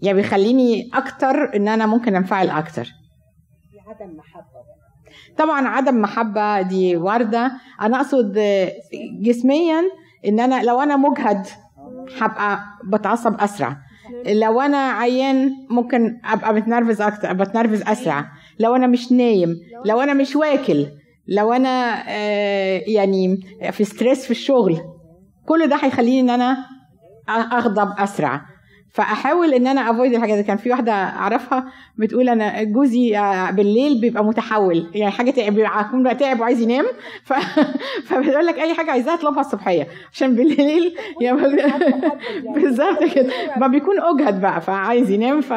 يعني 0.00 0.16
بيخليني 0.16 0.90
أكتر 0.94 1.56
إن 1.56 1.68
أنا 1.68 1.86
ممكن 1.86 2.16
أنفعل 2.16 2.50
أكتر. 2.50 2.88
عدم 3.88 4.16
محبة 4.16 4.44
طبعا 5.38 5.68
عدم 5.68 6.00
محبة 6.00 6.62
دي 6.62 6.96
واردة. 6.96 7.52
أنا 7.80 7.96
أقصد 7.96 8.38
جسميا 9.22 9.82
إن 10.26 10.40
أنا 10.40 10.62
لو 10.62 10.80
أنا 10.80 10.96
مجهد 10.96 11.46
هبقى 12.20 12.60
بتعصب 12.92 13.40
أسرع. 13.40 13.76
لو 14.26 14.60
أنا 14.60 14.76
عيان 14.92 15.50
ممكن 15.70 16.20
أبقى 16.24 16.54
متنرفز 16.54 17.00
أكتر 17.00 17.32
بتنرفز 17.32 17.82
أسرع. 17.82 18.24
لو 18.60 18.76
أنا 18.76 18.86
مش 18.86 19.12
نايم 19.12 19.56
لو 19.86 20.00
أنا 20.00 20.14
مش 20.14 20.36
واكل 20.36 20.86
لو 21.28 21.52
أنا 21.52 22.02
آه 22.08 22.82
يعني 22.86 23.36
في 23.72 23.84
stress 23.84 24.24
في 24.24 24.30
الشغل 24.30 24.78
كل 25.46 25.68
ده 25.68 25.76
هيخليني 25.76 26.20
إن 26.20 26.30
أنا 26.30 26.56
أغضب 27.28 27.88
أسرع. 27.98 28.40
فأحاول 28.90 29.54
إن 29.54 29.66
أنا 29.66 29.90
avoid 29.90 30.14
الحاجات 30.14 30.36
دي. 30.38 30.42
كان 30.42 30.56
في 30.56 30.70
واحدة 30.70 30.92
أعرفها 30.92 31.64
بتقول 31.98 32.28
أنا 32.28 32.62
جوزي 32.62 33.10
بالليل 33.52 34.00
بيبقى 34.00 34.24
متحول. 34.24 34.90
يعني 34.94 35.10
حاجة 35.10 35.30
تعب 35.30 35.54
بيبقى 35.54 35.80
يكون 35.80 36.02
بقى 36.02 36.14
تعب 36.14 36.40
وعايز 36.40 36.60
ينام. 36.60 36.84
ف... 37.24 37.32
فبتقول 38.08 38.46
لك 38.46 38.58
أي 38.58 38.74
حاجة 38.74 38.90
عايزاها 38.90 39.14
اطلبها 39.14 39.40
الصبحية. 39.40 39.86
عشان 40.12 40.34
بالليل 40.34 40.96
بالظبط 42.54 43.04
كده. 43.14 43.32
ما 43.56 43.66
بيكون 43.66 43.94
أجهد 44.00 44.40
بقى. 44.40 44.60
فعايز 44.60 45.10
ينام 45.10 45.40
ف 45.40 45.52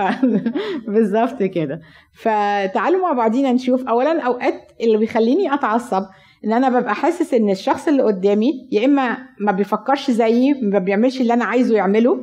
بالظبط 0.87 1.43
كده. 1.43 1.81
فتعالوا 2.13 3.01
مع 3.01 3.13
بعضينا 3.13 3.51
نشوف. 3.51 3.83
اولا 3.87 4.21
أوقات 4.21 4.71
اللي 4.81 4.97
بيخليني 4.97 5.53
أتعصب 5.53 6.03
إن 6.45 6.53
أنا 6.53 6.79
ببقى 6.79 6.95
حاسس 6.95 7.33
إن 7.33 7.49
الشخص 7.49 7.87
اللي 7.87 8.03
قدامي 8.03 8.51
يا 8.71 8.85
إما 8.85 9.17
ما 9.39 9.51
بيفكرش 9.51 10.11
زيي 10.11 10.53
ما 10.61 10.79
بيعملش 10.79 11.21
اللي 11.21 11.33
أنا 11.33 11.45
عايزه 11.45 11.75
يعمله 11.75 12.17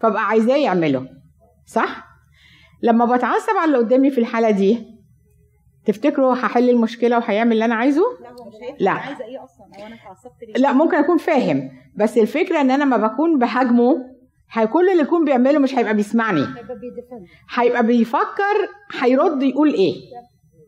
فبقى 0.00 0.26
عايزاه 0.26 0.56
يعمله 0.56 1.08
صح؟ 1.66 2.08
لما 2.82 3.04
بتعصب 3.04 3.52
على 3.56 3.64
اللي 3.64 3.78
قدامي 3.78 4.10
في 4.10 4.18
الحالة 4.18 4.50
دي 4.50 4.86
تفتكروا 5.84 6.34
هحل 6.34 6.70
المشكلة 6.70 7.18
وهيعمل 7.18 7.52
اللي 7.52 7.64
أنا 7.64 7.74
عايزه؟ 7.74 8.02
لا 8.80 8.90
عايزة 8.90 9.24
إيه 9.24 9.44
أصلا 9.44 9.66
أو 9.82 9.86
أنا 9.86 9.94
اتعصبت 9.94 10.42
ليه؟ 10.48 10.62
لا 10.62 10.72
ممكن 10.72 10.96
أكون 10.96 11.16
فاهم 11.16 11.70
بس 11.96 12.18
الفكرة 12.18 12.60
إن 12.60 12.70
أنا 12.70 12.84
ما 12.84 12.96
بكون 12.96 13.38
بهاجمه 13.38 13.94
كل 14.72 14.88
اللي 14.88 15.02
يكون 15.02 15.24
بيعمله 15.24 15.58
مش 15.58 15.74
هيبقى 15.74 15.94
بيسمعني. 15.94 16.46
هيبقى 17.54 17.86
بيفكر 17.86 18.68
هيرد 19.00 19.42
يقول 19.42 19.72
إيه. 19.74 19.94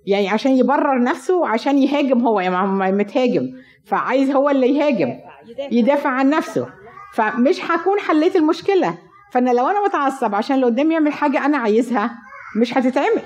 يعني 0.06 0.28
عشان 0.28 0.52
يبرر 0.52 1.02
نفسه 1.02 1.48
عشان 1.48 1.78
يهاجم 1.78 2.26
هو 2.26 2.40
يعني 2.40 2.92
متهاجم 2.92 3.48
فعايز 3.84 4.30
هو 4.30 4.50
اللي 4.50 4.76
يهاجم 4.76 5.18
يدافع 5.72 6.10
عن 6.10 6.30
نفسه. 6.30 6.66
فمش 7.14 7.60
هكون 7.70 7.98
حليت 8.00 8.36
المشكلة. 8.36 8.98
فانا 9.32 9.50
لو 9.50 9.68
أنا 9.68 9.86
متعصب 9.86 10.34
عشان 10.34 10.56
اللي 10.56 10.66
قدامي 10.66 10.94
يعمل 10.94 11.12
حاجة 11.12 11.44
أنا 11.46 11.58
عايزها 11.58 12.18
مش 12.60 12.78
هتتعمل. 12.78 13.22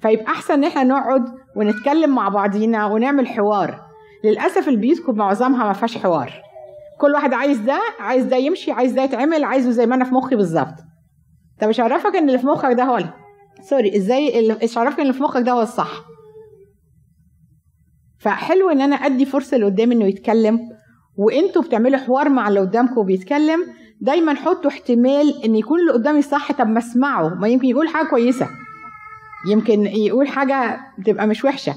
فيبقى 0.00 0.26
احسن 0.26 0.54
إن 0.54 0.64
إحنا 0.64 0.82
نقعد 0.84 1.24
ونتكلم 1.56 2.14
مع 2.14 2.28
بعضينا 2.28 2.86
ونعمل 2.86 3.28
حوار. 3.28 3.80
للأسف 4.24 4.68
البيوت 4.68 5.10
معظمها 5.10 5.64
ما 5.64 5.72
فيهاش 5.72 5.98
حوار. 5.98 6.32
كل 7.00 7.12
واحد 7.12 7.34
عايز 7.34 7.58
ده 7.58 7.80
عايز 8.00 8.24
ده 8.24 8.36
يمشي 8.36 8.72
عايز 8.72 8.92
ده 8.92 9.02
يتعمل 9.02 9.44
عايزه 9.44 9.70
زي 9.70 9.86
ما 9.86 9.94
أنا 9.94 10.04
في 10.04 10.14
مخي 10.14 10.36
بالظبط. 10.36 10.74
طب 11.60 11.68
مش 11.68 11.80
عرفك 11.80 12.16
إن 12.16 12.28
اللي 12.28 12.38
في 12.38 12.46
مخك 12.46 12.72
ده 12.72 12.84
هو. 12.84 13.04
سوري 13.62 13.96
إزاي 13.96 14.52
مش 14.62 14.78
عرفك 14.78 14.96
إن 14.96 15.02
اللي 15.02 15.12
في 15.12 15.22
مخك 15.22 15.40
ده 15.42 15.52
هو 15.52 15.62
الصح. 15.62 15.90
فحلو 18.18 18.70
إن 18.70 18.80
أنا 18.80 18.96
أدي 18.96 19.26
فرصة 19.26 19.54
اللي 19.54 19.66
قدامي 19.66 19.94
إنه 19.94 20.04
يتكلم 20.04 20.58
وإنتوا 21.16 21.62
بتعملوا 21.62 21.98
حوار 21.98 22.28
مع 22.28 22.48
اللي 22.48 22.60
قدامكم 22.60 22.98
وبيتكلم 22.98 23.66
دايما 24.00 24.34
حطوا 24.34 24.70
احتمال 24.70 25.44
إن 25.44 25.56
يكون 25.56 25.80
اللي 25.80 25.92
قدامي 25.92 26.22
صح 26.22 26.52
طب 26.52 26.66
ما 26.68 26.78
أسمعه. 26.78 27.28
ما 27.28 27.48
يمكن 27.48 27.66
يقول 27.68 27.88
حاجة 27.88 28.06
كويسة. 28.06 28.48
يمكن 29.48 29.86
يقول 29.86 30.28
حاجة 30.28 30.80
تبقى 31.04 31.26
مش 31.26 31.44
وحشة. 31.44 31.74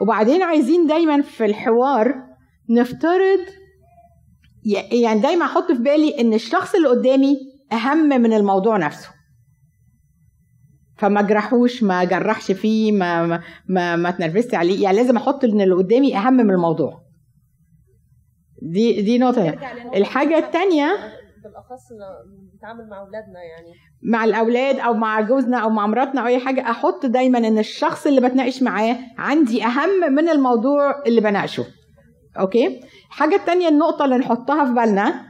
وبعدين 0.00 0.42
عايزين 0.42 0.86
دايما 0.86 1.22
في 1.22 1.44
الحوار 1.44 2.14
نفترض 2.70 3.40
يعني 4.92 5.20
دايما 5.20 5.44
أحط 5.44 5.72
في 5.72 5.78
بالي 5.82 6.20
إن 6.20 6.34
الشخص 6.34 6.74
اللي 6.74 6.88
قدامي 6.88 7.36
أهم 7.72 8.08
من 8.08 8.32
الموضوع 8.32 8.76
نفسه. 8.76 9.08
فما 10.98 11.22
جرحوش 11.22 11.82
ما 11.82 12.04
جرحش 12.04 12.52
فيه 12.52 12.92
ما 12.92 13.26
ما 13.26 13.40
ما, 13.68 13.96
ما 13.96 14.10
تنرفزت 14.10 14.54
عليه. 14.54 14.82
يعني 14.82 14.96
لازم 14.96 15.16
أحط 15.16 15.44
إن 15.44 15.60
اللي 15.60 15.74
قدامي 15.74 16.16
أهم 16.16 16.34
من 16.34 16.50
الموضوع. 16.50 17.02
دي 18.62 19.02
دي 19.02 19.18
نقطة. 19.18 19.48
الحاجة 19.94 20.38
الثانية 20.38 21.15
بالاخص 21.48 21.82
بنتعامل 22.52 22.88
مع 22.88 22.98
أولادنا 23.00 23.42
يعني. 23.42 23.72
مع 24.02 24.24
الأولاد 24.24 24.78
أو 24.78 24.94
مع 24.94 25.20
جوزنا 25.20 25.58
أو 25.58 25.70
مع 25.70 25.86
مراتنا 25.86 26.20
أو 26.20 26.26
أي 26.26 26.38
حاجة 26.38 26.70
أحط 26.70 27.06
دايما 27.06 27.38
إن 27.38 27.58
الشخص 27.58 28.06
اللي 28.06 28.20
بتناقش 28.20 28.62
معاه 28.62 28.96
عندي 29.18 29.64
أهم 29.64 30.12
من 30.12 30.28
الموضوع 30.28 31.02
اللي 31.06 31.20
بناقشه. 31.20 31.64
okay؟ 32.38 32.80
الحاجة 33.08 33.34
التانية 33.34 33.68
النقطة 33.68 34.04
اللي 34.04 34.16
نحطها 34.18 34.64
في 34.64 34.72
بالنا 34.72 35.26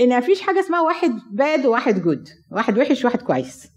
إن 0.00 0.18
مفيش 0.18 0.42
حاجة 0.42 0.60
اسمها 0.60 0.80
واحد 0.80 1.12
bad 1.32 1.66
وواحد 1.66 2.00
good 2.02 2.28
واحد 2.52 2.78
وحش 2.78 3.04
وواحد 3.04 3.22
كويس. 3.22 3.68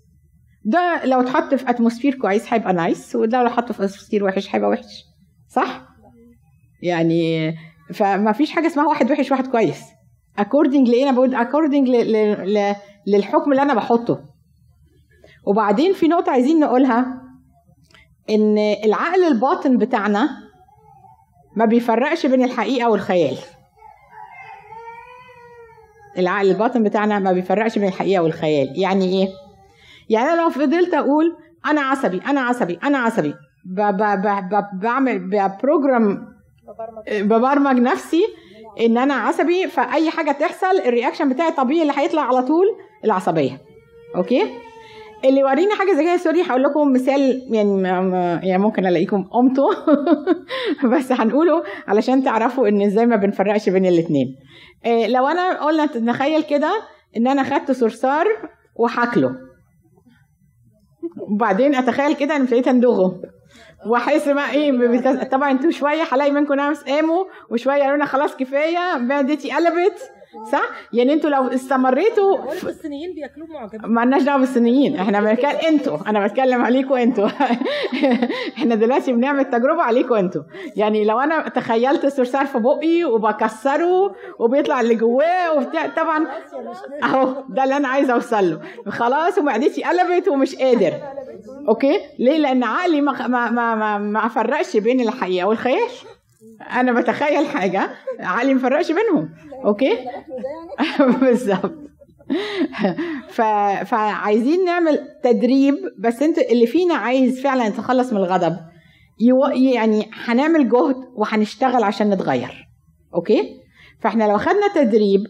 ده 0.65 1.05
لو 1.05 1.21
اتحط 1.21 1.53
في 1.53 1.69
atmosphere 1.69 2.15
كويس 2.15 2.53
هيبقى 2.53 2.73
nice 2.73 3.15
وده 3.15 3.41
لو 3.41 3.47
اتحط 3.47 3.71
في 3.71 3.83
atmosphere 3.83 4.23
وحش 4.23 4.55
هيبقى 4.55 4.69
وحش. 4.69 5.03
صح؟ 5.47 5.87
يعني 6.81 7.53
فما 7.93 8.31
فيش 8.31 8.51
حاجة 8.51 8.67
اسمها 8.67 8.87
واحد 8.87 9.11
وحش 9.11 9.31
واحد 9.31 9.47
كويس. 9.47 9.81
According 10.41 10.89
لإيه؟ 10.89 11.03
أنا 11.03 11.11
بقول. 11.11 11.31
ل... 11.33 12.75
للحكم 13.07 13.51
اللي 13.51 13.61
أنا 13.61 13.73
بحطه. 13.73 14.19
وبعدين 15.45 15.93
في 15.93 16.07
نقطة 16.07 16.31
عايزين 16.31 16.59
نقولها 16.59 17.21
إن 18.29 18.57
العقل 18.57 19.23
الباطن 19.23 19.77
بتاعنا 19.77 20.29
ما 21.55 21.65
بيفرقش 21.65 22.25
بين 22.25 22.43
الحقيقة 22.43 22.89
والخيال. 22.89 23.37
العقل 26.17 26.49
الباطن 26.49 26.83
بتاعنا 26.83 27.19
ما 27.19 27.31
بيفرقش 27.31 27.79
بين 27.79 27.87
الحقيقة 27.87 28.23
والخيال. 28.23 28.79
يعني 28.79 29.05
إيه؟ 29.05 29.29
يعني 30.09 30.29
أنا 30.29 30.41
لو 30.41 30.49
فضلت 30.49 30.93
أقول 30.93 31.37
أنا 31.65 31.81
عصبي 31.81 32.21
أنا 32.27 32.41
عصبي 32.41 32.79
أنا 32.83 32.97
عصبي 32.97 33.33
ب 33.65 33.81
ب 33.81 33.97
ب 33.97 34.27
ب 34.49 34.79
بعمل 34.81 35.19
ب 35.19 35.33
program 35.33 36.27
ببرمج 37.11 37.79
نفسي 37.79 38.23
ان 38.79 38.97
أنا 38.97 39.13
عصبي 39.13 39.67
فأي 39.67 40.09
حاجة 40.09 40.31
تحصل 40.31 40.79
ال 40.85 40.90
reaction 40.90 41.29
بتاعي 41.29 41.49
الطبيعي 41.49 41.81
اللي 41.81 41.93
هيطلع 41.95 42.21
على 42.21 42.41
طول 42.41 42.65
العصبية. 43.05 43.61
okay؟ 44.15 44.43
اللي 45.25 45.39
يوريني 45.39 45.73
حاجة 45.73 45.93
زي 45.93 46.03
كده 46.03 46.17
sorry 46.17 46.41
هقول 46.41 46.63
لكم 46.63 46.93
مثال 46.93 47.47
يعني 47.51 47.81
يعني 48.47 48.57
ممكن 48.57 48.85
ألاقيكم 48.85 49.23
قمتوا 49.23 49.73
بس 50.93 51.11
هنقوله 51.11 51.63
علشان 51.87 52.23
تعرفوا 52.23 52.67
إن 52.67 52.81
إزاي 52.81 53.05
ما 53.05 53.15
بنفرقش 53.15 53.69
بين 53.69 53.85
الاثنين 53.85 54.35
إيه 54.85 55.07
لو 55.07 55.27
أنا 55.27 55.65
قلنا 55.65 55.85
نتخيل 55.85 56.43
كده 56.43 56.81
إن 57.17 57.27
أنا 57.27 57.43
خدت 57.43 57.71
صرصار 57.71 58.25
وحاكله. 58.75 59.35
وبعدين 61.31 61.75
أتخيل 61.75 62.15
كده 62.15 62.35
إن 62.35 62.41
ابتديت 62.41 62.67
اندغه 62.67 63.21
واحس 63.85 64.29
بقى 64.29 64.51
إيه 64.51 65.01
طبعا 65.33 65.51
أنتوا 65.51 65.71
شوية 65.71 66.03
هلاقي 66.11 66.31
منكم 66.31 66.53
ناس 66.53 66.83
قاموا 66.83 67.25
وشوية 67.49 67.81
قالوا 67.81 67.95
لنا 67.95 68.05
خلاص 68.05 68.35
كفاية 68.35 68.97
معدتي 68.97 69.51
قلبت. 69.51 70.11
صح؟ 70.51 70.69
يعني 70.93 71.13
أنتوا 71.13 71.29
لو 71.29 71.47
استمريتوا 71.47 72.53
الصينيين 72.63 73.13
بياكلوه 73.13 73.47
معجبين. 73.47 73.81
ما 73.91 74.05
لناش 74.05 74.23
دعوة 74.23 74.39
بالصينيين. 74.39 74.95
إحنا 74.95 75.21
بنتكلم 75.21 75.57
أنتوا. 75.67 75.97
أنا 76.07 76.27
بتكلم 76.27 76.61
عليكم 76.61 76.93
أنتوا. 76.93 77.27
إحنا 78.57 78.75
دلوقتي 78.75 79.13
بنعمل 79.13 79.45
تجربة 79.45 79.81
عليكم 79.81 80.15
أنتوا. 80.15 80.43
يعني 80.75 81.05
لو 81.05 81.19
أنا 81.19 81.49
تخيلت 81.49 82.05
الصرصار 82.05 82.45
في 82.45 82.59
بقي 82.59 83.03
وبكسره 83.03 84.15
وبيطلع 84.39 84.81
اللي 84.81 84.95
جواه 84.95 85.53
وبتاع 85.57 85.87
طبعا 85.87 86.27
اهو 87.03 87.43
ده 87.49 87.63
اللي 87.63 87.77
أنا 87.77 87.87
عايزه 87.87 88.13
اوصل 88.13 88.49
له. 88.49 88.61
خلاص 88.91 89.37
ومعدتي 89.37 89.83
قلبت 89.83 90.27
ومش 90.27 90.55
قادر. 90.55 90.93
okay؟ 91.69 91.99
ليه؟ 92.19 92.37
لأن 92.37 92.63
عقلي 92.63 93.01
ما 93.01 93.27
ما 93.27 93.49
ما 93.49 93.75
ما, 93.75 93.97
ما 93.97 94.27
فرقش 94.27 94.77
بين 94.77 95.01
الحقيقة 95.01 95.47
والخيال. 95.47 95.89
أنا 96.71 96.91
بتخيل 96.91 97.47
حاجة. 97.47 97.89
عقلي 98.19 98.53
ما 98.53 98.59
فرقش 98.59 98.91
بينهم. 98.91 99.29
okay؟ 99.65 99.97
بالظبط. 101.21 101.73
ف... 103.29 103.41
فعايزين 103.85 104.65
نعمل 104.65 104.99
تدريب 105.23 105.75
بس 105.99 106.21
أنت 106.21 106.37
اللي 106.37 106.67
فينا 106.67 106.93
عايز 106.93 107.41
فعلا 107.41 107.65
يتخلص 107.65 108.13
من 108.13 108.17
الغضب. 108.17 108.57
يو... 109.19 109.45
يعني 109.45 110.09
هنعمل 110.13 110.69
جهد 110.69 110.95
وهنشتغل 111.15 111.83
عشان 111.83 112.09
نتغير. 112.09 112.67
okay؟ 113.15 113.59
فإحنا 114.01 114.23
لو 114.23 114.37
خدنا 114.37 114.67
تدريب 114.75 115.21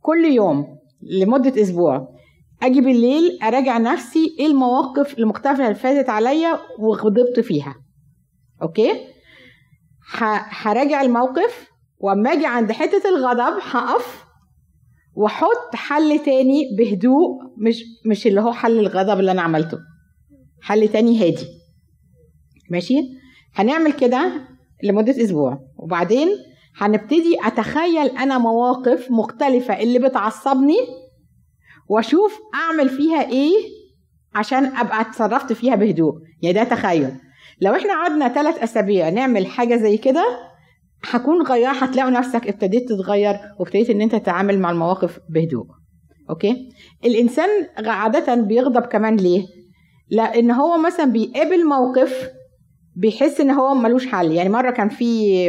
كل 0.00 0.24
يوم 0.24 0.66
لمدة 1.02 1.62
أسبوع 1.62 2.08
أجي 2.62 2.80
بالليل 2.80 3.38
أراجع 3.42 3.78
نفسي 3.78 4.36
إيه 4.38 4.46
المواقف 4.46 5.18
المختلفه 5.18 5.64
اللي 5.64 5.74
فاتت 5.74 6.08
عليا 6.10 6.58
وغضبت 6.78 7.40
فيها. 7.40 7.74
okay؟ 8.62 9.11
هراجع 10.50 11.02
الموقف 11.02 11.68
وأما 11.98 12.32
أجي 12.32 12.46
عند 12.46 12.72
حتة 12.72 13.08
الغضب 13.08 13.58
هقف 13.62 14.24
وأحط 15.14 15.74
حل 15.74 16.18
تاني 16.18 16.62
بهدوء 16.78 17.28
مش 17.58 17.82
مش 18.06 18.26
اللي 18.26 18.40
هو 18.40 18.52
حل 18.52 18.78
الغضب 18.78 19.20
اللي 19.20 19.30
أنا 19.30 19.42
عملته. 19.42 19.78
حل 20.62 20.88
تاني 20.88 21.18
هادي. 21.26 21.46
ماشي؟ 22.70 22.94
هنعمل 23.54 23.92
كده 23.92 24.32
لمدة 24.84 25.24
أسبوع. 25.24 25.58
وبعدين 25.76 26.28
هنبتدي 26.76 27.36
أتخيل 27.44 28.06
أنا 28.06 28.38
مواقف 28.38 29.10
مختلفة 29.10 29.80
اللي 29.82 29.98
بتعصبني 29.98 30.78
وأشوف 31.88 32.38
أعمل 32.54 32.88
فيها 32.88 33.28
إيه 33.30 33.52
عشان 34.34 34.64
أبقى 34.64 35.00
اتصرفت 35.00 35.52
فيها 35.52 35.74
بهدوء. 35.74 36.12
يعني 36.42 36.54
ده 36.54 36.64
تخيل. 36.64 37.10
لو 37.62 37.74
إحنا 37.74 37.92
قعدنا 37.92 38.28
ثلاث 38.28 38.62
أسابيع 38.62 39.08
نعمل 39.08 39.46
حاجة 39.46 39.76
زي 39.76 39.96
كده 39.96 40.24
هكون 41.10 41.42
غير 41.42 41.70
هتلاقوا 41.70 42.10
نفسك 42.10 42.48
ابتديت 42.48 42.88
تتغير 42.88 43.36
وابتديت 43.58 43.90
إن 43.90 44.00
أنت 44.00 44.14
تتعامل 44.14 44.58
مع 44.58 44.70
المواقف 44.70 45.18
بهدوء. 45.30 45.66
أوكي؟ 46.30 46.68
الإنسان 47.04 47.48
عادة 47.86 48.34
بيغضب 48.34 48.86
كمان 48.86 49.16
ليه؟ 49.16 49.42
لأن 50.10 50.50
هو 50.50 50.78
مثلا 50.78 51.06
بيقابل 51.06 51.66
موقف 51.66 52.28
بيحس 52.96 53.40
إن 53.40 53.50
هو 53.50 53.74
ملوش 53.74 54.06
حل. 54.06 54.32
يعني 54.32 54.48
مرة 54.48 54.70
كان 54.70 54.88
في 54.88 55.48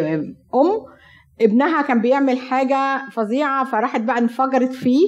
أم 0.55 0.93
ابنها 1.41 1.81
كان 1.81 2.01
بيعمل 2.01 2.37
حاجة 2.37 3.09
فظيعة 3.11 3.65
فراحت 3.65 4.01
بقى 4.01 4.17
انفجرت 4.17 4.71
فيه 4.71 5.07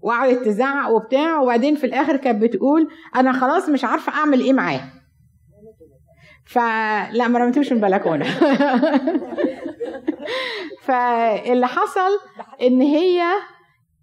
وقعدت 0.00 0.44
تزعق 0.44 0.90
وبتاع 0.90 1.40
وبعدين 1.40 1.74
في 1.74 1.86
الآخر 1.86 2.16
كانت 2.16 2.42
بتقول 2.42 2.88
أنا 3.16 3.32
خلاص 3.32 3.68
مش 3.68 3.84
عارفة 3.84 4.12
أعمل 4.12 4.40
إيه 4.40 4.52
معاه. 4.52 5.01
فلا 6.44 7.28
ما 7.28 7.38
رميتوش 7.38 7.72
من 7.72 7.76
البلكونة. 7.76 8.24
فاللي 10.86 11.66
حصل 11.66 12.10
إن 12.62 12.80
هي 12.80 13.22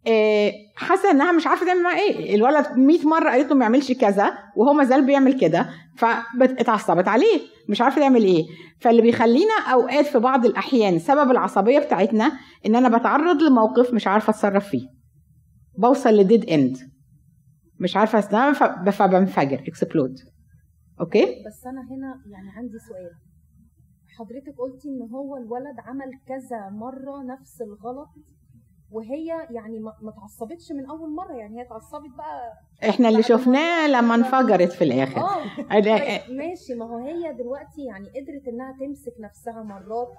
آه، 0.08 0.51
حاسة 0.75 1.12
إنها 1.12 1.31
مش 1.31 1.48
عارفة 1.48 1.65
تعمل 1.65 1.84
معاه 1.84 2.00
إيه. 2.00 2.36
الولد 2.36 2.65
100 2.77 3.08
مرة 3.08 3.29
قالت 3.29 3.50
له 3.50 3.55
ما 3.55 3.63
يعملش 3.63 3.91
كذا 3.91 4.38
وهو 4.55 4.74
ما 4.74 4.84
زال 4.84 5.05
بيعمل 5.05 5.39
كده. 5.39 5.69
فاتعصبت 5.98 7.08
عليه 7.08 7.39
مش 7.69 7.81
عارفة 7.81 8.01
تعمل 8.01 8.24
إيه. 8.24 8.43
فاللي 8.81 9.01
بيخلينا 9.01 9.53
أوقات 9.74 10.05
في 10.05 10.19
بعض 10.19 10.46
الأحيان 10.46 11.00
سبب 11.00 11.31
العصبية 11.31 11.79
بتاعتنا 11.79 12.31
إن 12.65 12.75
أنا 12.75 12.98
بتعرض 12.98 13.41
لموقف 13.41 13.93
مش 13.93 14.08
عارفة 14.08 14.31
أتصرف 14.31 14.67
فيه. 14.67 14.88
بوصل 15.77 16.10
ل 16.10 16.18
dead 16.18 16.50
end 16.50 16.77
مش 17.79 17.98
عارفة 17.98 18.19
استنى 18.19 18.53
فبنفجر 18.91 19.63
explode 19.68 20.15
okay؟ 21.01 21.44
بس 21.48 21.65
أنا 21.65 21.82
هنا 21.82 22.22
يعني 22.27 22.50
عندي 22.50 22.79
سؤال. 22.79 23.12
حضرتك 24.18 24.58
قلتي 24.58 24.88
إن 24.89 25.10
هو 25.13 25.38
الولد 25.38 25.79
عمل 25.79 26.12
كذا 26.27 26.70
مرة 26.70 27.24
نفس 27.24 27.62
الغلط 27.62 28.10
وهي 28.91 29.27
يعني 29.50 29.79
ما 29.79 29.94
ما 30.01 30.09
اتعصبتش 30.09 30.72
من 30.72 30.85
أول 30.90 31.09
مرة 31.16 31.33
يعني 31.33 31.57
هي 31.57 31.62
اتعصبت 31.62 32.09
بقى 32.18 32.53
إحنا 32.90 33.09
اللي 33.09 33.24
شفناه 33.24 33.88
لما 33.88 34.16
انفجرت 34.16 34.72
في 34.72 34.83
الآخر. 34.83 35.22
آه. 35.22 35.44
طيب 35.81 35.85
ماشي. 36.38 36.74
ما 36.74 36.85
هو 36.85 36.98
هي 36.98 37.33
دلوقتي 37.33 37.83
يعني 37.88 38.07
قدرت 38.09 38.48
إنها 38.48 38.75
تمسك 38.79 39.14
نفسها 39.20 39.64
مرات 39.64 40.14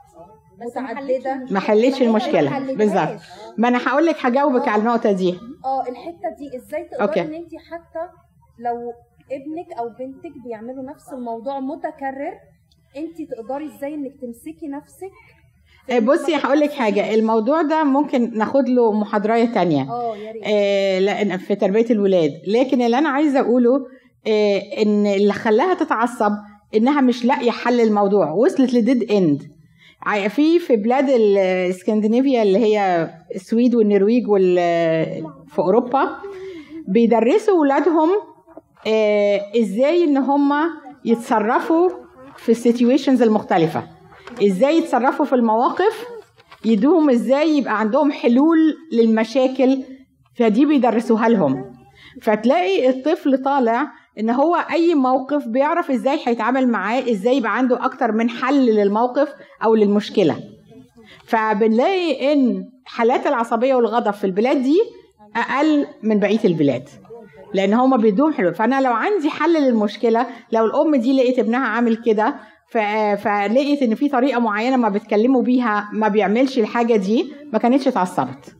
متعددة. 0.59 1.47
ما 1.51 1.61
حلتش 1.61 2.03
المشكلة. 2.03 2.75
بالظبط. 2.75 3.21
ما 3.59 3.69
أنا 3.69 3.79
هقول 3.89 4.07
لك 4.07 4.17
هجاوبك 4.27 4.69
على 4.69 4.83
النقطة 4.83 5.13
دي. 5.13 5.39
آه 5.65 5.83
الحتة 5.89 6.29
دي 6.39 6.57
إزاي. 6.57 6.85
تقدري 6.85 7.21
إن 7.21 7.35
انت 7.35 7.51
حتى 7.71 8.09
لو 8.59 8.93
ابنك 9.33 9.79
أو 9.79 9.89
بنتك 9.89 10.39
بيعملوا 10.45 10.83
نفس 10.83 11.13
الموضوع 11.13 11.61
متكرر 11.61 12.33
انت 12.97 13.31
تقدري 13.33 13.67
إزاي 13.67 13.95
انك 13.95 14.13
تمسكي 14.23 14.69
نفسك 14.69 15.13
آه، 15.91 15.99
بصي 15.99 16.37
هقول 16.37 16.61
لك 16.61 16.73
حاجة. 16.73 17.15
الموضوع 17.15 17.63
ده 17.63 17.85
ممكن 17.85 18.39
ناخد 18.39 18.69
له 18.69 18.93
محاضرة 18.93 19.45
تانية. 19.45 19.87
آه 20.47 20.99
لأن 20.99 21.37
في 21.37 21.55
تربية 21.55 21.87
الولاد. 21.91 22.31
لكن 22.47 22.83
اللي 22.83 22.99
أنا 22.99 23.09
عايزة 23.09 23.41
أقوله 23.41 23.87
آه، 24.27 24.59
إن 24.83 25.07
اللي 25.07 25.33
خلاها 25.33 25.75
تتعصب 25.75 26.33
إنها 26.75 27.01
مش 27.01 27.25
لاقية 27.25 27.51
حل 27.51 27.81
الموضوع. 27.81 28.33
وصلت 28.33 28.75
ل 28.75 28.83
dead 28.83 29.13
end 29.13 29.43
في 30.29 30.59
في 30.59 30.77
بلاد 30.77 31.09
الإسكندنافيا 31.11 32.43
اللي 32.43 32.59
هي 32.59 33.11
السويد 33.35 33.75
والنرويج 33.75 34.29
وال 34.29 34.57
في 35.47 35.59
أوروبا 35.59 36.09
بيدرسوا 36.89 37.61
ولادهم 37.61 38.09
إزاي 39.61 40.05
إن 40.05 40.17
هم 40.17 40.53
يتصرفوا 41.05 41.91
في 42.37 42.49
السيتويشنز 42.53 43.23
المختلفة؟ 43.23 43.83
إزاي 44.47 44.79
يتصرفوا 44.79 45.25
في 45.25 45.33
المواقف 45.35 46.07
يدوهم 46.65 47.11
إزاي 47.11 47.57
يبقى 47.59 47.81
عندهم 47.81 48.13
حلول 48.13 48.59
للمشاكل 48.93 49.83
فدي 50.39 50.67
بيدرسوها 50.67 51.29
لهم. 51.29 51.73
فتلاقي 52.23 52.89
الطفل 52.89 53.43
طالع 53.43 53.87
إن 54.19 54.31
هو 54.31 54.57
أي 54.73 54.95
موقف 54.95 55.47
بيعرف 55.49 55.91
إزاي 55.91 56.19
هيتعامل 56.27 56.69
معاه 56.69 57.03
إزاي 57.11 57.37
يبقى 57.37 57.57
عنده 57.57 57.85
أكتر 57.85 58.13
من 58.13 58.31
حل 58.31 58.67
للموقف 58.67 59.29
أو 59.65 59.75
للمشكلة. 59.75 60.37
فبنلاقي 61.25 62.33
إن 62.33 62.65
حالات 62.85 63.27
العصبية 63.27 63.75
والغضب 63.75 64.11
في 64.13 64.25
البلاد 64.25 64.63
دي 64.63 64.79
أقل 65.37 65.87
من 66.03 66.19
بقية 66.21 66.45
البلاد. 66.45 66.89
لأن 67.55 67.75
هما 67.75 67.97
بيدوهم 67.97 68.33
حلول. 68.33 68.55
فانا 68.55 68.81
لو 68.81 68.93
عندي 68.93 69.31
حل 69.31 69.63
للمشكلة 69.63 70.27
لو 70.53 70.65
الام 70.67 70.97
دي 70.97 71.17
لقيت 71.17 71.39
ابنها 71.39 71.67
عامل 71.67 71.97
كده 71.97 72.35
فلقيت 73.17 73.83
ان 73.83 73.95
في 73.95 74.09
طريقة 74.09 74.41
معينة 74.41 74.77
ما 74.77 74.89
بتكلموا 74.89 75.43
بيها 75.43 75.89
ما 75.93 76.09
بيعملش 76.09 76.59
الحاجة 76.59 76.97
دي 76.97 77.33
ما 77.53 77.59
كانتش 77.59 77.89
اتعصبت 77.89 78.57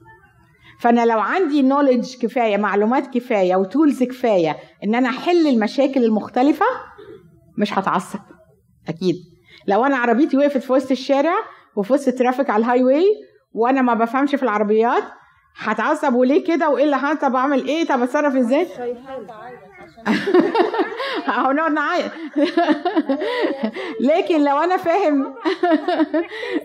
فانا 0.81 1.07
لو 1.07 1.21
عندي 1.21 1.63
knowledge 1.63 2.17
كفاية 2.23 2.57
معلومات 2.57 3.07
كفاية 3.15 3.57
و 3.57 3.65
tools 3.65 4.03
كفاية 4.03 4.57
ان 4.85 4.95
أنا 4.95 5.09
احل 5.09 5.47
المشاكل 5.47 6.05
المختلفة 6.05 6.65
مش 7.59 7.79
هتعصب. 7.79 8.19
أكيد. 8.89 9.15
لو 9.69 9.85
أنا 9.85 9.97
عربيتي 9.97 10.37
وقفت 10.37 10.59
في 10.59 10.73
وسط 10.73 10.91
الشارع 10.91 11.35
وفي 11.77 11.93
وسط 11.93 12.09
ال 12.09 12.14
traffic 12.14 12.51
على 12.51 12.65
ال 12.65 12.83
highway 12.85 13.05
وأنا 13.53 13.83
ما 13.83 13.95
بفهمش 13.95 14.35
في 14.35 14.43
العربيات 14.43 15.03
هتعصب 15.57 16.15
وليه 16.15 16.45
كده 16.45 16.69
وإيه 16.69 16.85
اللي 16.85 17.17
طب 17.23 17.37
اعمل 17.37 17.67
إيه؟ 17.69 17.87
طب 17.87 18.03
أتصرف 18.03 18.37
إزاي؟ 18.37 18.67
أهو 21.29 21.53
نقعد 21.53 21.73
نعيط. 21.73 22.11
لكن 24.11 24.45
لو 24.45 24.59
أنا 24.59 24.77
فاهم 24.77 25.35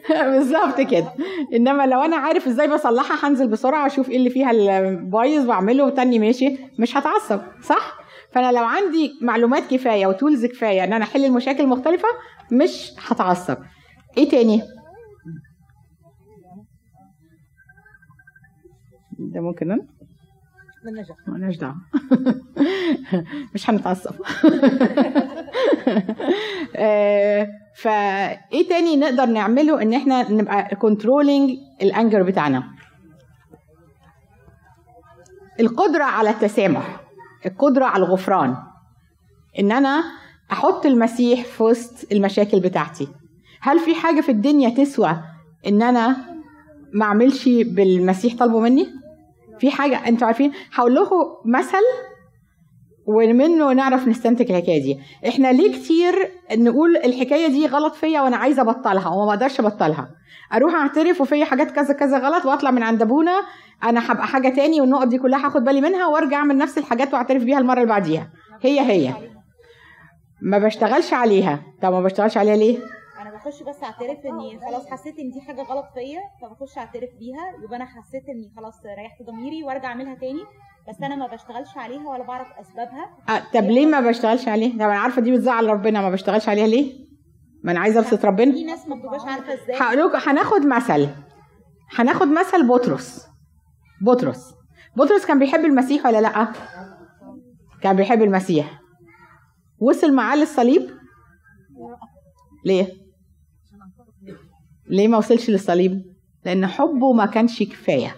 بالظبط 0.32 0.82
كده. 0.82 1.08
إنما 1.54 1.86
لو 1.86 2.02
أنا 2.02 2.16
عارف 2.16 2.48
إزاي 2.48 2.68
بصلحها 2.68 3.30
هنزل 3.30 3.48
بسرعة 3.48 3.88
أشوف 3.88 4.10
إيه 4.10 4.18
اللي 4.18 4.30
فيها 4.30 4.52
البايظ 4.52 5.50
وأعمله 5.50 5.84
وتاني 5.84 6.20
ماشي. 6.20 6.58
مش 6.80 6.98
هتعصب 6.98 7.40
صح؟ 7.64 7.94
فأنا 8.32 8.52
لو 8.52 8.64
عندي 8.64 9.12
معلومات 9.22 9.64
كفاية 9.74 10.08
و 10.08 10.14
tools 10.14 10.46
كفاية 10.46 10.84
إن 10.84 10.94
أنا 10.94 11.04
أحل 11.06 11.26
المشاكل 11.26 11.64
المختلفة 11.64 12.08
مش 12.52 12.92
هتعصب. 13.08 13.58
إيه 14.18 14.30
تاني؟ 14.30 14.62
ده 19.20 19.42
ممكن 19.42 19.72
أنا 19.72 19.86
بالنجاح 20.86 21.18
مالناش 21.28 21.58
دعوه 21.58 21.76
مش 23.54 23.70
هنتعصب 23.70 24.16
آه، 26.76 27.48
فإيه 27.76 28.70
تاني 28.70 28.96
نقدر 28.98 29.26
نعمله 29.26 29.82
إن 29.82 29.94
إحنا 29.94 30.32
نبقى 30.32 30.76
controlling 30.76 31.58
ال 31.82 31.89
anger 31.89 32.24
بتاعنا؟ 32.24 32.64
القدرة 35.60 36.04
على 36.04 36.30
التسامح 36.30 37.02
القدرة 37.46 37.86
على 37.86 38.06
الغفران. 38.06 38.56
إن 39.60 39.72
أنا 39.72 40.04
أحط 40.52 40.86
المسيح 40.86 41.46
في 41.46 41.64
وسط 41.64 42.12
المشاكل 42.12 42.60
بتاعتي. 42.60 43.08
هل 43.62 43.80
في 43.80 43.96
حاجة 43.96 44.22
في 44.22 44.32
الدنيا 44.32 44.70
تسوى 44.70 45.22
إن 45.68 45.82
أنا 45.82 46.18
ما 46.94 47.06
أعملش 47.06 47.50
بالمسيح 47.50 48.36
طالبه 48.36 48.60
مني؟ 48.60 48.88
في 49.60 49.72
حاجة 49.72 50.08
أنتوا 50.08 50.28
عارفين 50.28 50.52
هقول 50.74 50.96
لكم 50.96 51.16
مثل 51.46 51.84
ومنه 53.08 53.74
نعرف 53.74 54.08
نستنتج 54.08 54.52
الحكاية 54.52 54.82
دي. 54.82 55.00
إحنا 55.28 55.52
ليه 55.52 55.72
كتير 55.74 56.32
نقول 56.58 56.98
الحكاية 56.98 57.48
دي 57.48 57.68
غلط 57.68 57.96
فيا 57.96 58.22
وأنا 58.22 58.38
عايزة 58.38 58.62
أبطلها 58.62 59.08
وما 59.10 59.26
بقدرش 59.26 59.60
أبطلها؟ 59.60 60.10
أروح 60.54 60.76
أعترف 60.76 61.22
وفيا 61.22 61.46
حاجات 61.46 61.72
كذا 61.72 61.94
كذا 61.94 62.18
غلط 62.18 62.46
وأطلع 62.46 62.72
من 62.72 62.84
عند 62.84 63.02
أبونا 63.02 63.42
أنا 63.84 64.12
هبقى 64.12 64.28
حاجة 64.28 64.50
تاني 64.50 64.82
والنقط 64.82 65.08
دي 65.08 65.18
كلها 65.18 65.46
هاخد 65.46 65.64
بالي 65.64 65.82
منها 65.82 66.08
وأرجع 66.08 66.38
أعمل 66.38 66.58
نفس 66.58 66.78
الحاجات 66.78 67.14
وأعترف 67.14 67.44
بيها 67.44 67.60
المرة 67.60 67.76
اللي 67.78 67.88
بعديها. 67.90 68.30
هي 68.62 68.80
هي. 68.80 69.14
ما 70.42 70.58
بشتغلش 70.58 71.14
عليها. 71.14 71.60
طب 71.82 71.92
ما 71.92 72.02
بشتغلش 72.02 72.38
عليها 72.38 72.56
ليه؟ 72.56 72.78
أنا 73.46 73.54
بخش 73.54 73.64
بس 73.64 73.84
اعترف 73.84 74.26
اني 74.26 74.60
خلاص 74.60 74.88
حسيت 74.88 75.20
ان 75.20 75.30
دي 75.32 75.42
حاجة 75.42 75.62
غلط 75.62 75.86
فيا 75.94 76.20
فبخش 76.42 76.78
اعترف 76.78 77.10
بيها 77.20 77.64
يبقى 77.64 77.76
أنا 77.78 77.86
حسيت 77.86 78.24
اني 78.30 78.52
خلاص 78.58 78.74
ريحت 78.86 79.24
ضميري 79.24 79.64
وارجع 79.64 79.88
اعملها 79.88 80.16
تاني 80.16 80.44
بس 80.90 81.02
أنا 81.04 81.16
ما 81.16 81.28
بشتغلش 81.28 81.78
عليها 81.78 82.10
ولا 82.10 82.24
بعرف 82.24 82.48
اسبابها. 82.60 83.18
أه 83.30 83.44
طب 83.54 83.64
ليه 83.64 83.86
ما 83.86 84.02
بشتغلش 84.02 84.48
عليها؟ 84.48 84.74
طب 84.76 84.82
أنا 84.82 85.00
عارفة 85.00 85.22
دي 85.22 85.32
بتزعل 85.32 85.68
ربنا 85.68 86.02
ما 86.02 86.10
بشتغلش 86.10 86.50
عليها 86.50 86.68
ليه؟ 86.68 87.06
ما 87.64 87.72
أنا 87.72 87.80
عايزة 87.80 88.00
ابسط 88.00 88.26
ربنا. 88.26 88.52
في 88.52 88.64
ناس 88.64 88.88
ما 88.88 88.96
بتبقاش 88.96 89.22
عارفة 89.26 89.54
إزاي. 89.54 89.76
هقول 89.80 89.98
لكم 89.98 90.30
هناخد 90.30 90.66
مثل. 90.66 91.10
هناخد 91.96 92.28
مثل 92.28 92.68
بطرس. 92.68 93.28
بطرس. 94.02 94.54
بطرس 94.98 95.26
كان 95.26 95.40
بيحب 95.40 95.66
المسيح 95.66 96.06
ولا 96.06 96.22
لأ؟ 96.22 96.48
كان 97.82 97.96
بيحب 97.96 98.22
المسيح. 98.22 98.80
وصل 99.80 100.14
معاه 100.14 100.36
للصليب؟ 100.36 100.90
ليه؟ 102.66 103.05
ليه 104.88 105.08
ما 105.08 105.18
وصلش 105.18 105.50
للصليب؟ 105.50 106.02
لأن 106.46 106.68
حبه 106.68 107.14
ما 107.14 107.26
كانش 107.26 107.64
كفاية. 107.64 108.16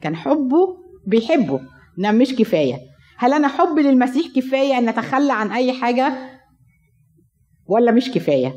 كان 0.00 0.16
حبه 0.16 0.76
بيحبه 1.06 1.60
إنما 1.98 2.12
مش 2.12 2.34
كفاية. 2.34 2.78
هل 3.18 3.32
أنا 3.32 3.48
حبي 3.48 3.82
للمسيح 3.82 4.26
كفاية 4.36 4.78
أن 4.78 4.88
أتخلى 4.88 5.32
عن 5.32 5.50
أي 5.50 5.72
حاجة؟ 5.72 6.12
ولا 7.66 7.92
مش 7.92 8.10
كفاية؟ 8.10 8.54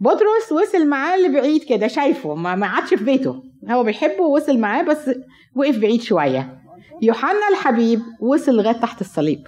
بطرس 0.00 0.52
وصل 0.52 0.88
معاه 0.88 1.16
لبعيد 1.16 1.64
كده 1.64 1.86
شايفه 1.86 2.34
ما 2.34 2.66
عادش 2.66 2.94
في 2.94 3.04
بيته. 3.04 3.42
هو 3.70 3.84
بيحبه 3.84 4.20
ووصل 4.20 4.58
معاه 4.58 4.82
بس 4.82 5.10
وقف 5.56 5.78
بعيد 5.78 6.02
شوية. 6.02 6.60
يوحنا 7.02 7.48
الحبيب 7.52 8.00
وصل 8.20 8.56
لغاية 8.56 8.76
تحت 8.80 9.00
الصليب. 9.00 9.46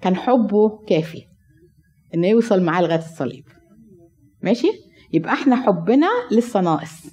كان 0.00 0.16
حبه 0.16 0.84
كافي 0.88 1.22
إنه 2.14 2.26
يوصل 2.26 2.62
معاه 2.62 2.82
لغاية 2.82 2.98
الصليب. 2.98 3.44
ماشي؟ 4.42 4.68
يبقى 5.14 5.32
إحنا 5.32 5.56
حبنا 5.56 6.08
لسه 6.30 6.60
ناقص. 6.60 7.04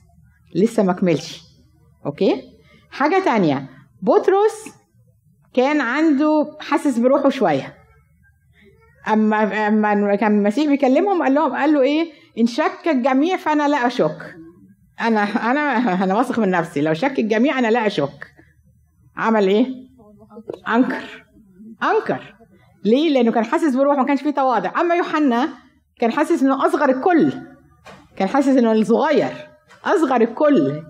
لسه 0.56 0.84
ما 0.84 0.94
كملش. 0.94 1.42
أوكي؟ 2.06 2.42
حاجة 2.92 3.24
تانية. 3.26 3.70
بطرس 4.02 4.76
كان 5.54 5.82
عنده 5.82 6.58
حاسس 6.60 7.00
بروحه 7.00 7.30
شوية. 7.30 7.78
أما 9.08 9.68
أما 9.68 10.16
كان 10.16 10.38
المسيح 10.38 10.68
بيكلمهم 10.68 11.24
قال 11.24 11.34
لهم 11.34 11.56
قال 11.56 11.74
له 11.74 11.82
إيه؟ 11.82 12.12
إن 12.40 12.46
شك 12.46 12.88
الجميع 12.88 13.38
فأنا 13.38 13.68
لا 13.68 13.88
أشك. 13.88 14.36
أنا 15.02 15.24
أنا 15.24 15.62
أنا 16.04 16.16
واثق 16.16 16.40
من 16.40 16.52
نفسي. 16.52 16.82
لو 16.82 16.94
شك 16.94 17.20
الجميع 17.20 17.60
أنا 17.60 17.68
لا 17.72 17.88
أشك. 17.88 18.28
عمل 19.18 19.48
إيه؟ 19.48 19.68
أنكر. 20.68 21.26
أنكر. 21.84 22.36
ليه؟ 22.86 23.10
لأنه 23.10 23.32
كان 23.32 23.46
حاسس 23.46 23.76
بروحه 23.76 23.98
ما 24.00 24.06
كانش 24.06 24.22
فيه 24.22 24.32
تواضع. 24.32 24.82
أما 24.82 24.96
يوحنا 24.96 25.50
كان 26.00 26.12
حاسس 26.12 26.44
إنه 26.44 26.66
أصغر 26.66 26.90
الكل. 26.90 27.51
كان 28.22 28.30
حاسس 28.30 28.58
إنه 28.58 28.72
الصغير 28.72 29.34
أصغر 29.86 30.22
الكل. 30.22 30.84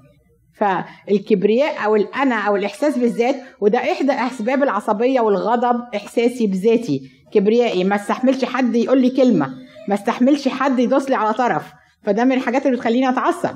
فالكبرياء 0.54 1.86
أو 1.86 1.96
الانا 1.96 2.36
أو 2.36 2.56
الإحساس 2.56 2.98
بالذات 2.98 3.36
وده 3.62 3.78
إحدى 3.80 4.12
أسباب 4.12 4.64
العصبية 4.64 5.22
والغضب 5.22 5.82
إحساسي 5.96 6.48
بذاتي. 6.48 7.02
كبريائي 7.34 7.84
ما 7.84 7.96
استحملش 7.96 8.46
حد 8.46 8.76
يقول 8.76 9.02
لي 9.02 9.10
كلمة 9.10 9.54
ما 9.88 9.94
استحملش 9.94 10.48
حد 10.48 10.80
يدوس 10.80 11.10
لي 11.10 11.16
على 11.16 11.34
طرف. 11.34 11.72
فده 12.04 12.24
من 12.24 12.32
الحاجات 12.32 12.66
اللي 12.66 12.78
بتخليني 12.78 13.10
أتعصب. 13.10 13.56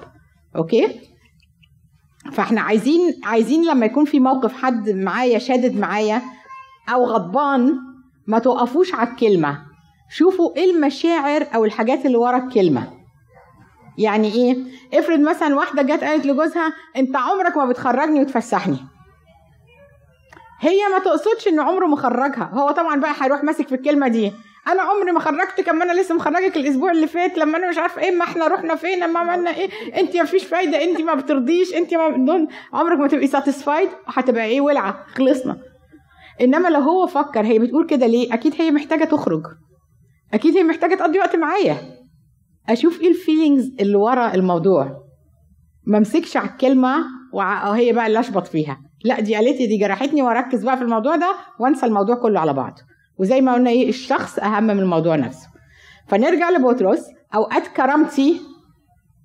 أوكي؟ 0.56 0.88
فإحنا 2.32 2.62
عايزين 2.62 3.02
عايزين 3.24 3.66
لما 3.66 3.86
يكون 3.86 4.06
في 4.06 4.20
موقف 4.20 4.54
حد 4.54 4.90
معايا 4.90 5.40
شادد 5.40 5.78
معايا 5.78 6.22
أو 6.94 7.06
غضبان 7.06 7.76
ما 8.28 8.40
توقفوش 8.40 8.94
على 8.94 9.10
الكلمة. 9.10 9.60
شوفوا 10.10 10.56
إيه 10.58 10.72
المشاعر 10.72 11.48
أو 11.56 11.66
الحاجات 11.66 12.06
اللي 12.06 12.18
ورا 12.18 12.38
الكلمة. 12.38 12.95
يعني 13.98 14.34
إيه؟ 14.34 14.58
افرض 15.00 15.20
مثلا 15.20 15.56
واحدة 15.56 15.82
جت 15.84 16.04
قالت 16.04 16.26
لجوزها 16.26 16.74
أنت 16.96 17.16
عمرك 17.16 17.58
ما 17.58 17.66
بتخرجني 17.66 18.22
وتفسحني. 18.22 18.78
هي 20.60 20.80
ما 20.94 21.00
تقصدش 21.00 21.48
إن 21.48 21.60
عمره 21.60 21.86
ما 21.86 21.96
خرجها 21.96 22.52
هو 22.54 22.72
طبعا 22.72 23.00
بقى 23.00 23.14
هيروح 23.22 23.44
ماسك 23.44 23.68
في 23.68 23.76
الكلمة 23.76 24.08
دي. 24.08 24.32
أنا 24.68 24.82
عمري 24.82 25.12
ما 25.12 25.20
خرجتك 25.20 25.70
اما 25.70 25.86
أنا 25.86 26.02
لسه 26.02 26.16
مخرجك 26.16 26.58
الأسبوع 26.58 26.92
اللي 26.92 27.08
فات 27.08 27.38
لما 27.38 27.58
أنا 27.58 27.70
مش 27.70 27.78
عارفه 27.78 28.02
إيه 28.02 28.12
ما 28.16 28.24
إحنا 28.24 28.48
رحنا 28.48 28.76
فين 28.76 29.04
اما 29.04 29.20
عملنا 29.20 29.50
إيه. 29.56 29.70
أنت 30.00 30.18
ما 30.18 30.24
فيش 30.24 30.44
فايدة 30.46 30.84
أنت 30.84 31.02
ما 31.02 31.14
بترضيش 31.16 31.74
أنت 31.76 31.94
ما 31.94 32.48
عمرك 32.74 33.00
ما 33.00 33.08
تبقي 33.08 33.28
satisfied 33.28 33.90
هتبقى 34.08 34.46
إيه؟ 34.46 34.62
ولعة. 34.62 35.06
خلصنا. 35.16 35.58
إنما 36.42 36.68
لو 36.68 36.80
هو 36.80 37.08
فكر 37.08 37.46
هي 37.46 37.60
بتقول 37.60 37.86
كده 37.86 38.08
ليه؟ 38.08 38.34
أكيد 38.34 38.54
هي 38.62 38.72
محتاجة 38.72 39.04
تخرج. 39.04 39.44
أكيد 40.34 40.58
هي 40.58 40.64
محتاجة 40.64 40.96
تقضي 40.96 41.20
وقت 41.20 41.36
معايا. 41.36 41.78
أشوف 42.70 43.02
إيه 43.02 43.10
ال 43.10 43.17
feelings 43.17 43.72
اللي 43.80 43.96
ورا 43.96 44.34
الموضوع. 44.34 45.04
ما 45.88 45.98
أمسكش 45.98 46.38
على 46.38 46.50
الكلمة 46.50 46.96
وهي 47.34 47.94
بقى 47.94 48.08
اللي 48.08 48.20
أشبط 48.20 48.48
فيها. 48.48 48.82
لا 49.04 49.20
دي 49.20 49.36
قالت 49.36 49.60
لي 49.60 49.68
دي 49.68 49.78
جرحتني 49.78 50.22
وأركز 50.22 50.64
بقى 50.64 50.78
في 50.78 50.84
الموضوع 50.84 51.16
ده 51.16 51.36
وأنسى 51.60 51.86
الموضوع 51.86 52.16
كله 52.16 52.40
على 52.40 52.54
بعضه 52.54 52.82
وزي 53.18 53.42
ما 53.42 53.54
قلنا 53.54 53.70
إيه 53.70 53.90
الشخص 53.90 54.40
أهم 54.40 54.64
من 54.64 54.80
الموضوع 54.80 55.16
نفسه. 55.16 55.48
فنرجع 56.08 56.50
لبطرس 56.50 57.06
اوقات 57.36 57.68
كرامتي 57.68 58.42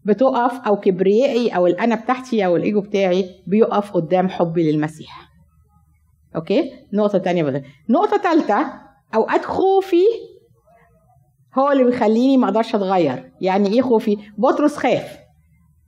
بتقف 0.05 0.61
أو 0.67 0.77
كبريائي 0.81 1.49
أو 1.49 1.67
الأنا 1.67 1.95
بتاعتي 1.95 2.47
أو 2.47 2.57
الإيجو 2.57 2.81
بتاعي 2.81 3.31
بيقف 3.47 3.91
قدام 3.93 4.29
حبي 4.29 4.73
للمسيح. 4.73 5.31
أوكي؟ 6.37 6.71
نقطة 6.93 7.19
تانية 7.19 7.43
بقى. 7.43 7.63
نقطة 7.89 8.17
ثالثه 8.17 8.73
اوقات 9.15 9.45
خوفي 9.45 10.05
هو 11.59 11.73
اللي 11.73 11.85
بيخليني 11.85 12.37
ما 12.37 12.45
أقدرش 12.47 12.75
اتغير. 12.75 13.33
يعني 13.41 13.69
إيه 13.73 13.83
خوفي؟ 13.83 14.17
بطرس 14.39 14.77
خاف. 14.77 15.19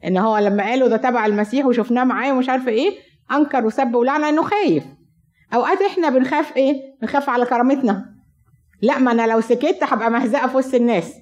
ان 0.04 0.16
هو 0.18 0.38
لما 0.38 0.62
قالوا 0.62 0.88
ده 0.88 0.96
تبع 0.96 1.26
المسيح 1.26 1.66
وشفناه 1.66 2.04
معاه 2.04 2.32
ومش 2.32 2.48
عارفه 2.48 2.68
إيه 2.70 2.90
انكر 3.32 3.66
وسب 3.66 3.94
ولعن 3.94 4.24
انه 4.24 4.42
خايف. 4.42 4.84
اوقات 5.54 5.78
إحنا 5.82 6.08
بنخاف 6.08 6.56
إيه؟ 6.56 6.74
بنخاف 7.02 7.28
على 7.28 7.44
كرامتنا. 7.44 8.04
لا 8.82 8.98
ما 8.98 9.12
أنا 9.12 9.26
لو 9.26 9.40
سكت 9.40 9.78
هبقى 9.82 10.10
مهزقه 10.10 10.48
في 10.48 10.56
وسط 10.56 10.74
الناس. 10.74 11.14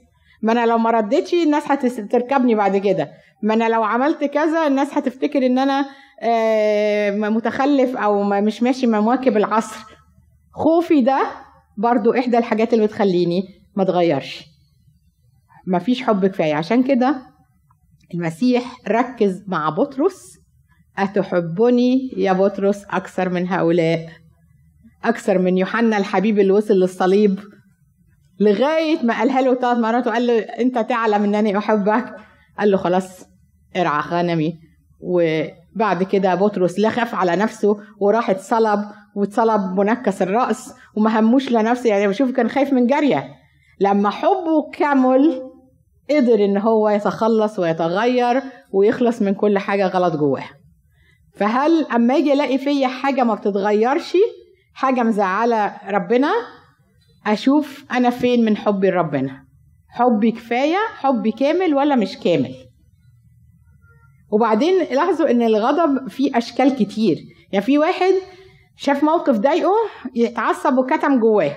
ما 0.43 0.53
أنا 0.53 0.67
لو 0.67 0.79
ما 0.79 0.91
ردتش 0.91 1.35
الناس 1.35 1.71
هتركبني 1.71 2.55
بعد 2.55 2.77
كده. 2.77 3.11
ما 3.43 3.55
أنا 3.55 3.69
لو 3.69 3.83
عملت 3.83 4.25
كذا 4.25 4.67
الناس 4.67 4.99
هتفتكر 4.99 5.47
ان 5.47 5.59
أنا 5.59 5.87
متخلف 7.29 7.97
أو 7.97 8.23
مش 8.23 8.63
ماشي 8.63 8.87
مواكب 8.87 9.37
العصر. 9.37 9.85
خوفي 10.53 11.01
ده 11.01 11.23
برضو 11.79 12.13
إحدى 12.15 12.39
الحاجات 12.39 12.75
اللي 12.75 12.87
بتخليني 12.87 13.43
ما 13.77 13.83
اتغيرش 13.83 14.45
مفيش 15.67 16.03
حب 16.03 16.27
كفاية. 16.27 16.55
عشان 16.55 16.83
كده 16.83 17.23
المسيح 18.15 18.77
ركز 18.89 19.45
مع 19.47 19.71
بطرس 19.71 20.39
أتحبني 20.99 22.11
يا 22.17 22.33
بطرس 22.33 22.85
أكثر 22.85 23.29
من 23.29 23.49
هؤلاء؟ 23.49 24.09
أكثر 25.05 25.39
من 25.39 25.59
يوحنا 25.59 25.97
الحبيب 25.99 26.39
اللي 26.39 26.53
وصل 26.53 26.75
للصليب 26.75 27.41
لغاية 28.41 29.03
ما 29.03 29.19
قالها 29.19 29.41
له 29.41 29.55
ثلاث 29.55 29.79
مرات 29.79 30.07
وقال 30.07 30.27
له 30.27 30.39
أنت 30.39 30.79
تعلم 30.79 31.23
أنني 31.35 31.59
أحبك؟ 31.59 32.17
قال 32.59 32.71
له 32.71 32.77
خلاص 32.77 33.25
ارعى 33.77 34.01
غنمي. 34.01 34.59
وبعد 35.01 36.03
كده 36.03 36.35
بطرس 36.35 36.79
لا 36.79 36.91
خاف 36.91 37.15
على 37.15 37.37
نفسه 37.37 37.77
وراح 38.01 38.31
اتصلب 38.31 38.81
واتصلب 39.17 39.81
منكس 39.81 40.23
الرأس 40.23 40.75
وما 40.97 41.21
هموش 41.21 41.53
لنفسه. 41.53 41.91
يعني 41.91 42.09
بشوف 42.09 42.31
كان 42.31 42.49
خايف 42.49 42.73
من 42.73 42.87
جارية. 42.87 43.40
لما 43.81 44.11
حبه 44.11 44.71
كمل 44.73 45.51
قدر 46.11 46.45
إن 46.45 46.57
هو 46.59 46.89
يتخلص 46.89 47.59
ويتغير 47.59 48.43
ويخلص 48.73 49.23
من 49.23 49.35
كل 49.35 49.59
حاجة 49.59 49.87
غلط 49.87 50.17
جواه. 50.17 50.45
فهل 51.35 51.87
أما 51.87 52.17
أجي 52.17 52.33
الاقي 52.33 52.59
فيا 52.59 52.89
حاجة 52.89 53.25
ما 53.25 53.35
بتتغيرش 53.35 54.17
حاجة 54.75 55.03
مزعلة 55.03 55.77
ربنا 55.89 56.33
أشوف 57.27 57.85
أنا 57.93 58.11
فين 58.11 58.45
من 58.45 58.57
حبي 58.57 58.91
لربنا؟ 58.91 59.45
حبي 59.89 60.33
كفاية 60.33 60.79
حبي 60.95 61.33
كامل 61.33 61.75
ولا 61.75 61.97
مش 61.97 62.19
كامل؟ 62.19 62.55
وبعدين 64.33 64.79
لاحظوا 64.79 65.31
إن 65.31 65.43
الغضب 65.43 66.09
فيه 66.09 66.39
أشكال 66.39 66.77
كتير. 66.77 67.19
يعني 67.53 67.65
في 67.65 67.79
واحد 67.79 68.13
شاف 68.77 69.05
موقف 69.05 69.39
ضايقه 69.39 69.73
يتعصب 70.15 70.79
وكتم 70.79 71.21
جواه 71.21 71.57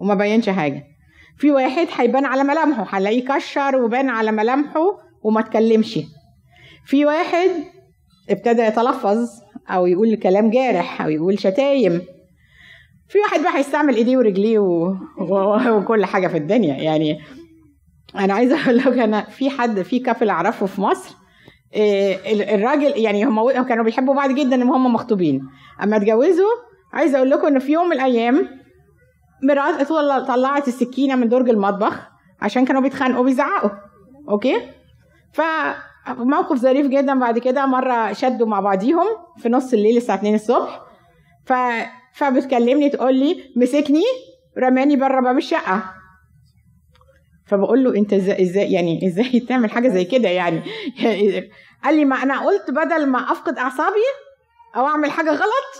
وما 0.00 0.14
بينش 0.14 0.48
حاجة. 0.48 0.95
في 1.38 1.50
واحد 1.50 1.86
هيبان 1.96 2.24
على 2.24 2.44
ملامحه 2.44 2.98
هنلاقيه 2.98 3.24
كشر 3.24 3.76
وبان 3.76 4.08
على 4.08 4.32
ملامحه 4.32 4.80
وما 5.22 5.40
اتكلمش 5.40 5.98
في 6.86 7.06
واحد 7.06 7.50
ابتدى 8.30 8.62
يتلفظ 8.62 9.28
أو 9.70 9.86
يقول 9.86 10.16
كلام 10.16 10.50
جارح 10.50 11.02
أو 11.02 11.08
يقول 11.10 11.38
شتايم. 11.38 12.02
في 13.08 13.18
واحد 13.18 13.42
بقى 13.42 13.58
هيستعمل 13.58 13.94
إيديه 13.94 14.16
ورجليه 14.16 14.58
و... 14.58 14.94
و... 15.18 15.56
وكل 15.78 16.04
حاجة 16.04 16.28
في 16.28 16.36
الدنيا. 16.36 16.74
يعني 16.74 17.18
أنا 18.16 18.34
عايزة 18.34 18.64
أقول 18.64 18.76
لك 18.76 18.98
أنا 18.98 19.24
في 19.24 19.50
حد 19.50 19.82
في 19.82 19.98
كافل 19.98 20.28
أعرفه 20.28 20.66
في 20.66 20.80
مصر 20.80 21.14
إيه 21.74 22.54
الراجل 22.54 22.98
يعني 22.98 23.24
هم 23.24 23.62
كانوا 23.62 23.84
بيحبوا 23.84 24.14
بعض 24.14 24.30
جدا 24.30 24.54
ان 24.54 24.62
هم 24.62 24.92
مخطوبين. 24.92 25.42
أما 25.82 25.96
اتجوزوا 25.96 26.50
عايزة 26.92 27.18
أقول 27.18 27.30
لكم 27.30 27.46
ان 27.46 27.58
في 27.58 27.72
يوم 27.72 27.86
من 27.86 27.92
الأيام 27.92 28.48
مرات 29.42 29.88
طلعت 30.28 30.68
السكينة 30.68 31.16
من 31.16 31.28
درج 31.28 31.48
المطبخ 31.48 32.08
عشان 32.42 32.64
كانوا 32.64 32.82
بيتخانقوا 32.82 33.24
بيزعقوا 33.24 33.70
أوكي؟ 34.28 34.56
فموقف 35.32 36.58
ظريف 36.58 36.86
جدا. 36.86 37.18
بعد 37.18 37.38
كده 37.38 37.66
مرة 37.66 38.12
شدوا 38.12 38.46
مع 38.46 38.60
بعضيهم 38.60 39.06
في 39.38 39.48
نص 39.48 39.72
الليل 39.72 39.96
الساعة 39.96 40.16
2 40.16 40.34
الصبح. 40.34 40.82
ف 41.44 41.52
فبتكلمني 42.14 42.90
تقول 42.90 43.14
لي 43.14 43.36
مسكني 43.56 44.02
رماني 44.58 44.96
بره 44.96 45.20
باب 45.20 45.38
الشقة. 45.38 45.82
فبقول 47.46 47.84
له 47.84 47.96
أنت 47.96 48.12
إزاي 48.12 48.42
إزاي 48.42 48.72
يعني 48.72 49.06
إزاي 49.06 49.40
تعمل 49.40 49.70
حاجة 49.70 49.88
زي 49.88 50.04
كده 50.04 50.28
يعني؟ 50.28 50.62
قال 51.84 51.96
لي 51.96 52.04
ما 52.04 52.22
أنا 52.22 52.46
قلت 52.46 52.70
بدل 52.70 53.06
ما 53.06 53.18
أفقد 53.18 53.58
أعصابي 53.58 54.25
أو 54.76 54.86
أعمل 54.86 55.10
حاجة 55.10 55.30
غلط؟ 55.30 55.72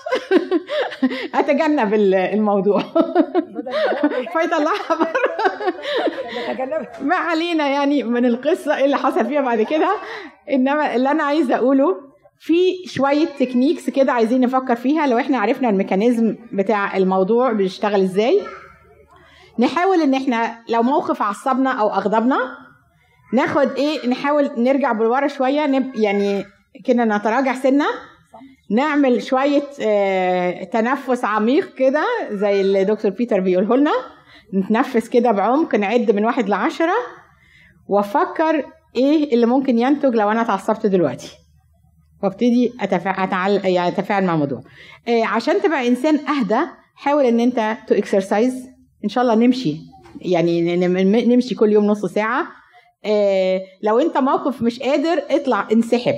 أتجنب 1.35 1.95
الموضوع. 1.95 2.83
فيطلعها 4.33 4.95
بره 4.99 5.37
ما 7.01 7.17
علينا 7.17 7.69
يعني 7.69 8.03
من 8.03 8.27
القصة 8.27 8.77
إيه 8.77 8.85
اللي 8.85 8.97
حصل 8.97 9.27
فيها 9.27 9.41
بعد 9.41 9.63
كده. 9.63 9.97
إنما 10.51 10.95
اللي 10.95 11.11
أنا 11.11 11.23
عايزة 11.23 11.57
أقوله 11.57 11.97
في 12.39 12.87
شوية 12.87 13.27
techniques 13.27 13.91
كده 13.91 14.13
عايزين 14.13 14.41
نفكر 14.41 14.77
فيها 14.77 15.07
لو 15.07 15.19
إحنا 15.19 15.39
عرفنا 15.39 15.69
ال 15.69 15.75
mechanism 15.75 16.37
بتاع 16.53 16.97
الموضوع 16.97 17.53
بيشتغل 17.53 18.03
إزاي. 18.03 18.43
نحاول 19.59 20.01
إن 20.01 20.15
إحنا 20.15 20.59
لو 20.69 20.83
موقف 20.83 21.23
عصبنا 21.23 21.71
أو 21.71 21.89
أغضبنا 21.89 22.39
ناخد 23.33 23.71
إيه 23.73 24.09
نحاول 24.09 24.51
نرجع 24.57 24.93
بالورا 24.93 25.27
شوية 25.27 25.67
نب 25.67 25.95
يعني 25.95 26.45
كده 26.85 27.05
نتراجع 27.05 27.55
سنة 27.55 27.87
نعمل 28.71 29.23
شوية 29.23 29.63
آه 29.81 30.65
تنفس 30.65 31.25
عميق 31.25 31.75
كده 31.75 32.05
زي 32.31 32.61
اللي 32.61 32.85
دكتور 32.85 33.11
بيتر 33.11 33.41
بيقوله 33.41 33.77
لنا. 33.77 33.93
نتنفس 34.55 35.09
كده 35.09 35.33
بعمق 35.33 35.75
نعد 35.75 36.11
من 36.11 36.25
واحد 36.25 36.49
لعشرة. 36.49 36.95
وأفكر 37.89 38.65
إيه 38.97 39.35
اللي 39.35 39.47
ممكن 39.47 39.79
ينتج 39.79 40.15
لو 40.15 40.31
أنا 40.31 40.43
اتعصبت 40.43 40.87
دلوقتي. 40.87 41.33
وأبتدي 42.23 42.73
اتفاعل 42.81 43.61
يعني 43.65 43.89
أتفاعل 43.89 44.25
مع 44.25 44.35
الموضوع. 44.35 44.61
آه 45.09 45.25
عشان 45.25 45.63
تبقى 45.63 45.89
إنسان 45.89 46.19
أهدى 46.27 46.61
حاول 46.95 47.25
إن 47.25 47.41
أنت 47.41 47.77
to 47.89 47.95
exercise 47.95 48.67
إن 49.05 49.09
شاء 49.09 49.25
الله 49.25 49.35
نمشي. 49.35 49.77
يعني 50.21 50.77
نمشي 51.27 51.55
كل 51.55 51.73
يوم 51.73 51.85
نص 51.85 52.07
ساعة. 52.07 52.47
إيه 53.05 53.61
لو 53.83 53.99
أنت 53.99 54.19
موقف 54.19 54.63
مش 54.63 54.81
قادر 54.81 55.23
اطلع 55.31 55.69
انسحب. 55.73 56.15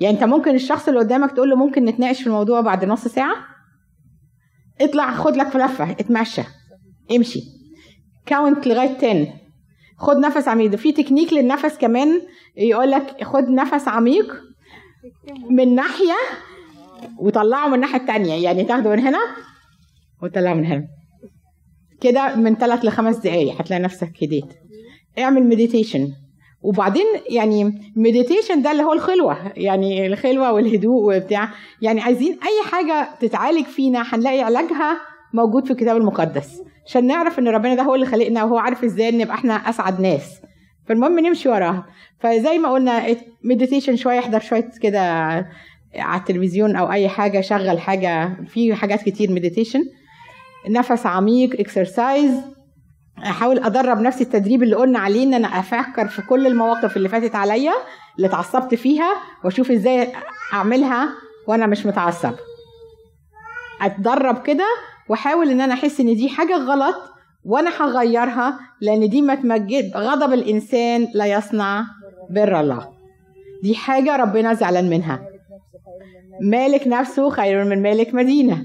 يعني 0.00 0.14
انت 0.14 0.24
ممكن 0.24 0.54
الشخص 0.54 0.88
اللي 0.88 1.00
قدامك 1.00 1.32
تقول 1.32 1.50
له 1.50 1.56
ممكن 1.56 1.84
نتناقش 1.84 2.20
في 2.20 2.26
الموضوع 2.26 2.60
بعد 2.60 2.84
نص 2.84 3.08
ساعة؟ 3.08 3.36
اطلع 4.80 5.14
خد 5.14 5.36
لك 5.36 5.56
لفه 5.56 5.90
اتمشى. 5.90 6.42
امشي. 7.16 7.40
count 8.26 8.66
لغاية 8.66 8.96
10 8.96 9.26
خد 9.98 10.16
نفس 10.16 10.48
عميق. 10.48 10.74
في 10.76 10.92
تكنيك 10.92 11.32
للنفس 11.32 11.78
كمان 11.78 12.20
يقول 12.56 12.90
لك 12.90 13.24
خد 13.24 13.48
نفس 13.48 13.88
عميق 13.88 14.34
من 15.50 15.74
ناحية 15.74 16.16
وطلعه 17.18 17.68
من 17.68 17.74
الناحيه 17.74 18.00
الثانية 18.00 18.44
يعني 18.44 18.64
تاخده 18.64 18.90
من 18.90 18.98
هنا 18.98 19.18
وتطلعه 20.22 20.54
من 20.54 20.66
هنا. 20.66 20.86
كده 22.00 22.36
من 22.36 22.54
ثلاث 22.54 22.84
لخمس 22.84 23.16
دقايق 23.16 23.60
هتلاقي 23.60 23.82
نفسك 23.82 24.12
هديت. 24.22 24.54
اعمل 25.18 25.48
meditation 25.48 26.12
وبعدين 26.62 27.06
يعني 27.30 27.92
meditation 27.96 28.62
ده 28.62 28.72
اللي 28.72 28.82
هو 28.82 28.92
الخلوة 28.92 29.52
يعني 29.56 30.06
الخلوة 30.06 30.52
والهدوء 30.52 31.16
وبتاع. 31.16 31.48
يعني 31.82 32.00
عايزين 32.00 32.32
أي 32.32 32.70
حاجة 32.70 33.08
تتعالج 33.20 33.64
فينا 33.64 34.02
هنلاقي 34.12 34.40
علاجها 34.42 35.00
موجود 35.34 35.64
في 35.64 35.70
الكتاب 35.70 35.96
المقدس. 35.96 36.62
عشان 36.86 37.06
نعرف 37.06 37.38
إن 37.38 37.48
ربنا 37.48 37.74
ده 37.74 37.82
هو 37.82 37.94
اللي 37.94 38.06
خلقنا 38.06 38.44
وهو 38.44 38.58
عارف 38.58 38.84
إزاي 38.84 39.10
نبقى 39.10 39.34
إحنا 39.34 39.54
أسعد 39.54 40.00
ناس. 40.00 40.40
فالمهم 40.88 41.18
نمشي 41.18 41.48
وراها. 41.48 41.86
فزي 42.20 42.58
ما 42.58 42.72
قلنا 42.72 43.16
meditation 43.44 43.96
شوية 43.96 44.18
أحضر 44.18 44.40
شوية 44.40 44.70
كده 44.82 45.00
على 45.94 46.20
التلفزيون 46.20 46.76
أو 46.76 46.92
أي 46.92 47.08
حاجة 47.08 47.40
شغل 47.40 47.80
حاجة. 47.80 48.36
في 48.48 48.74
حاجات 48.74 49.02
كتير 49.02 49.30
meditation 49.30 49.80
نفس 50.70 51.06
عميق 51.06 51.60
exercise 51.60 52.32
احاول 53.24 53.58
أدرب 53.58 54.00
نفسي 54.00 54.24
التدريب 54.24 54.62
اللي 54.62 54.76
قلنا 54.76 54.98
عليه 54.98 55.22
إن 55.24 55.34
أنا 55.34 55.48
أفكر 55.48 56.08
في 56.08 56.22
كل 56.22 56.46
المواقف 56.46 56.96
اللي 56.96 57.08
فاتت 57.08 57.34
عليا 57.34 57.72
اللي 58.16 58.26
اتعصبت 58.26 58.74
فيها 58.74 59.14
وأشوف 59.44 59.70
إزاي 59.70 60.12
أعملها 60.52 61.08
وأنا 61.46 61.66
مش 61.66 61.86
متعصب. 61.86 62.34
أتدرب 63.82 64.42
كده 64.42 64.66
وأحاول 65.08 65.50
إن 65.50 65.60
أنا 65.60 65.74
أحس 65.74 66.00
إن 66.00 66.14
دي 66.14 66.28
حاجة 66.28 66.56
غلط 66.56 66.96
وأنا 67.44 67.70
هغيرها 67.80 68.58
لأن 68.80 69.08
دي 69.08 69.22
ما 69.22 69.34
تمجدش 69.34 69.96
غضب 69.96 70.32
الإنسان 70.32 71.08
لا 71.14 71.26
يصنع 71.26 71.84
بر 72.30 72.60
الله. 72.60 72.88
دي 73.62 73.74
حاجة 73.74 74.16
ربنا 74.16 74.54
زعلان 74.54 74.90
منها. 74.90 75.22
مالك 76.42 76.86
نفسه 76.86 77.30
خير 77.30 77.64
من 77.64 77.82
مالك 77.82 78.14
مدينة. 78.14 78.64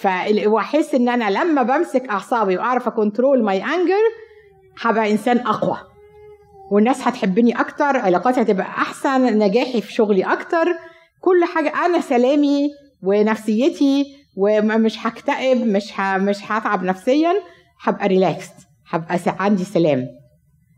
فاحس 0.00 0.94
إن 0.94 1.08
أنا 1.08 1.30
لما 1.30 1.62
بمسك 1.62 2.08
أعصابي 2.10 2.56
وأعرف 2.56 2.86
أ 2.88 2.95
control 2.95 3.44
my 3.44 3.64
anger 3.64 4.04
هبقى 4.80 5.10
إنسان 5.10 5.38
أقوى. 5.38 5.78
والناس 6.70 7.08
هتحبني 7.08 7.60
أكتر 7.60 7.84
علاقاتي 7.96 8.42
هتبقى 8.42 8.66
أحسن 8.66 9.38
نجاحي 9.38 9.80
في 9.80 9.92
شغلي 9.92 10.22
أكتر. 10.22 10.66
كل 11.20 11.44
حاجة 11.54 11.72
أنا 11.86 12.00
سلامي 12.00 12.70
ونفسيتي 13.02 14.04
ومش 14.36 15.06
هكتئب 15.06 15.66
مش 15.66 16.00
ه... 16.00 16.16
مش 16.18 16.36
هتعب 16.52 16.82
نفسيا 16.84 17.32
هبقى 17.82 18.08
relaxed 18.08 18.54
هبقى 18.90 19.18
عندي 19.26 19.64
سلام. 19.64 20.06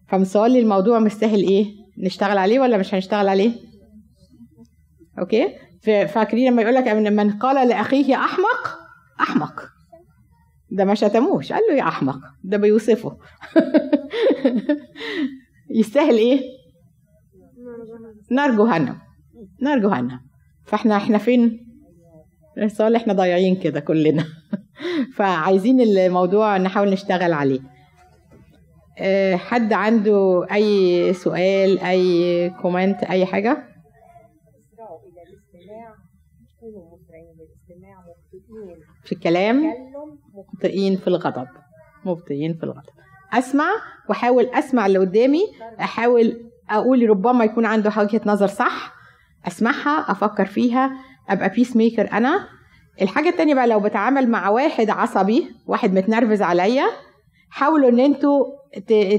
فمسؤول 0.09 0.57
الموضوع 0.57 0.99
مستاهل 0.99 1.43
إيه؟ 1.43 1.67
نشتغل 1.99 2.39
عليه 2.39 2.61
ولا 2.61 2.77
مش 2.77 2.95
هنشتغل 2.95 3.29
عليه؟ 3.29 3.53
okay؟ 5.19 5.49
فاكرين 6.07 6.53
لما 6.53 6.63
يقول 6.63 6.75
لك 6.75 6.89
من 6.89 7.31
قال 7.31 7.69
لأخيه 7.69 8.17
أحمق 8.17 8.81
أحمق. 9.21 9.63
ده 10.71 10.85
ما 10.85 10.95
شتموش. 10.95 11.53
قال 11.53 11.63
له 11.71 11.77
يا 11.77 11.89
أحمق 11.89 12.19
ده 12.45 12.57
بيوصفه. 12.57 13.17
يستاهل 15.71 16.17
إيه؟ 16.17 16.41
نار 18.31 18.51
جهنم 18.51 18.97
نار 19.63 19.79
جهنم 19.79 20.21
فإحنا 20.65 20.97
إحنا 20.97 21.19
فين؟ 21.19 21.67
السؤال 22.59 22.97
إحنا 22.97 23.13
ضايعين 23.13 23.57
كده 23.57 23.81
كلنا. 23.81 24.25
فعايزين 25.17 25.81
الموضوع 25.81 26.57
نحاول 26.57 26.91
نشتغل 26.91 27.33
عليه. 27.33 27.61
أه 28.99 29.37
حد 29.37 29.73
عنده 29.73 30.47
أي 30.53 31.13
سؤال 31.13 31.79
أي 31.79 32.51
كومنت 32.51 33.03
أي 33.03 33.27
حاجة؟ 33.27 33.70
في 39.05 39.13
الكلام 39.13 39.75
مبطئين 40.35 40.97
في 40.97 41.09
الغضب 41.09 41.47
مبطئين 42.05 42.55
في 42.55 42.65
الغضب. 42.65 42.83
أسمع 43.33 43.69
وأحاول 44.09 44.45
أسمع 44.45 44.87
اللي 44.87 44.99
قدامي 44.99 45.41
أحاول 45.81 46.41
أقول 46.71 47.11
ربما 47.11 47.45
يكون 47.45 47.67
عنده 47.67 47.93
وجهة 47.99 48.21
نظر 48.27 48.47
صح 48.47 48.93
أسمعها 49.47 50.11
أفكر 50.11 50.45
فيها 50.47 50.91
أبقى 51.29 51.49
peace 51.49 51.77
maker 51.77 52.13
أنا. 52.13 52.49
الحاجة 53.03 53.29
التانية 53.29 53.55
بقى 53.55 53.67
لو 53.67 53.81
بتعامل 53.81 54.29
مع 54.31 54.49
واحد 54.49 54.91
عصبي 54.91 55.51
واحد 55.67 55.93
متنرفز 55.95 56.43
عليا 56.43 56.85
حاولوا 57.51 57.89
إن 57.89 58.01
أنتوا 58.01 58.45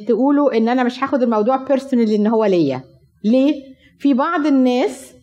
تقولوا 0.07 0.57
إن 0.57 0.69
أنا 0.69 0.83
مش 0.83 1.03
هاخد 1.03 1.23
الموضوع 1.23 1.55
personal 1.57 2.11
إن 2.13 2.27
هو 2.27 2.45
ليا. 2.45 2.81
ليه؟ 3.23 3.53
في 3.99 4.13
بعض 4.13 4.45
الناس 4.45 5.13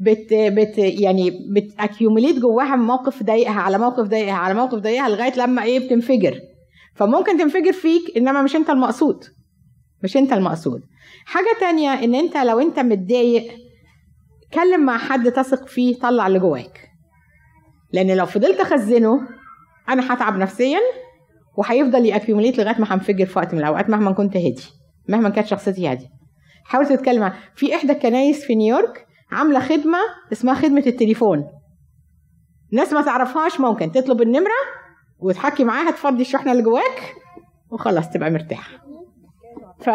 بت 0.00 0.34
بت 0.34 0.78
يعني 0.78 1.30
بت 1.50 1.65
accumulate 1.65 2.38
جواها 2.38 2.76
موقف 2.76 3.22
ضايقها 3.22 3.60
على 3.60 3.78
موقف 3.78 4.08
ضايقها 4.08 4.34
على 4.34 4.54
موقف 4.54 4.78
ضايقها 4.78 5.08
لغاية 5.08 5.34
لما 5.36 5.62
إيه 5.62 5.78
بتنفجر. 5.78 6.40
فممكن 6.94 7.38
تنفجر 7.38 7.72
فيك 7.72 8.16
إنما 8.16 8.42
مش 8.42 8.56
أنت 8.56 8.70
المقصود. 8.70 9.24
مش 10.04 10.16
أنت 10.16 10.32
المقصود. 10.32 10.80
حاجة 11.24 11.56
تانية 11.60 11.90
إن 12.04 12.14
أنت 12.14 12.36
لو 12.36 12.60
أنت 12.60 12.78
متضايق 12.78 13.52
اتكلم 14.46 14.84
مع 14.84 14.98
حد 14.98 15.32
تثق 15.32 15.68
فيه 15.68 15.98
طلع 15.98 16.26
اللي 16.26 16.38
جواك. 16.38 16.88
لأن 17.92 18.16
لو 18.16 18.26
فضلت 18.26 18.60
أخزنه 18.60 19.20
أنا 19.88 20.14
هتعب 20.14 20.36
نفسيا 20.38 20.78
وهيفضل 21.56 22.06
ي 22.06 22.11
accumulate 22.11 22.58
لغاية 22.58 22.80
ما 22.80 22.94
هنفجر 22.94 23.26
في 23.26 23.38
وقت 23.38 23.54
من 23.54 23.60
الأوقات 23.60 23.90
مهما 23.90 24.12
كنت 24.12 24.36
هادي 24.36 24.62
مهما 25.08 25.28
كانت 25.28 25.46
شخصيتي 25.46 25.88
هادية. 25.88 26.08
حاول 26.64 26.86
تتكلم 26.86 27.32
في 27.54 27.74
إحدى 27.74 27.92
الكنايس 27.92 28.44
في 28.44 28.54
نيويورك 28.54 29.07
عاملة 29.32 29.60
خدمة 29.60 29.98
اسمها 30.32 30.54
خدمة 30.54 30.82
التليفون. 30.86 31.44
ناس 32.72 32.92
ما 32.92 33.02
تعرفهاش 33.02 33.60
ممكن 33.60 33.92
تطلب 33.92 34.22
النمرة 34.22 34.60
وتحكي 35.18 35.64
معاها 35.64 35.90
تفضي 35.90 36.22
الشحنة 36.22 36.52
اللي 36.52 36.62
جواك 36.62 37.14
وخلاص 37.70 38.10
تبقى 38.10 38.30
مرتاح 38.30 38.68
ف... 39.80 39.90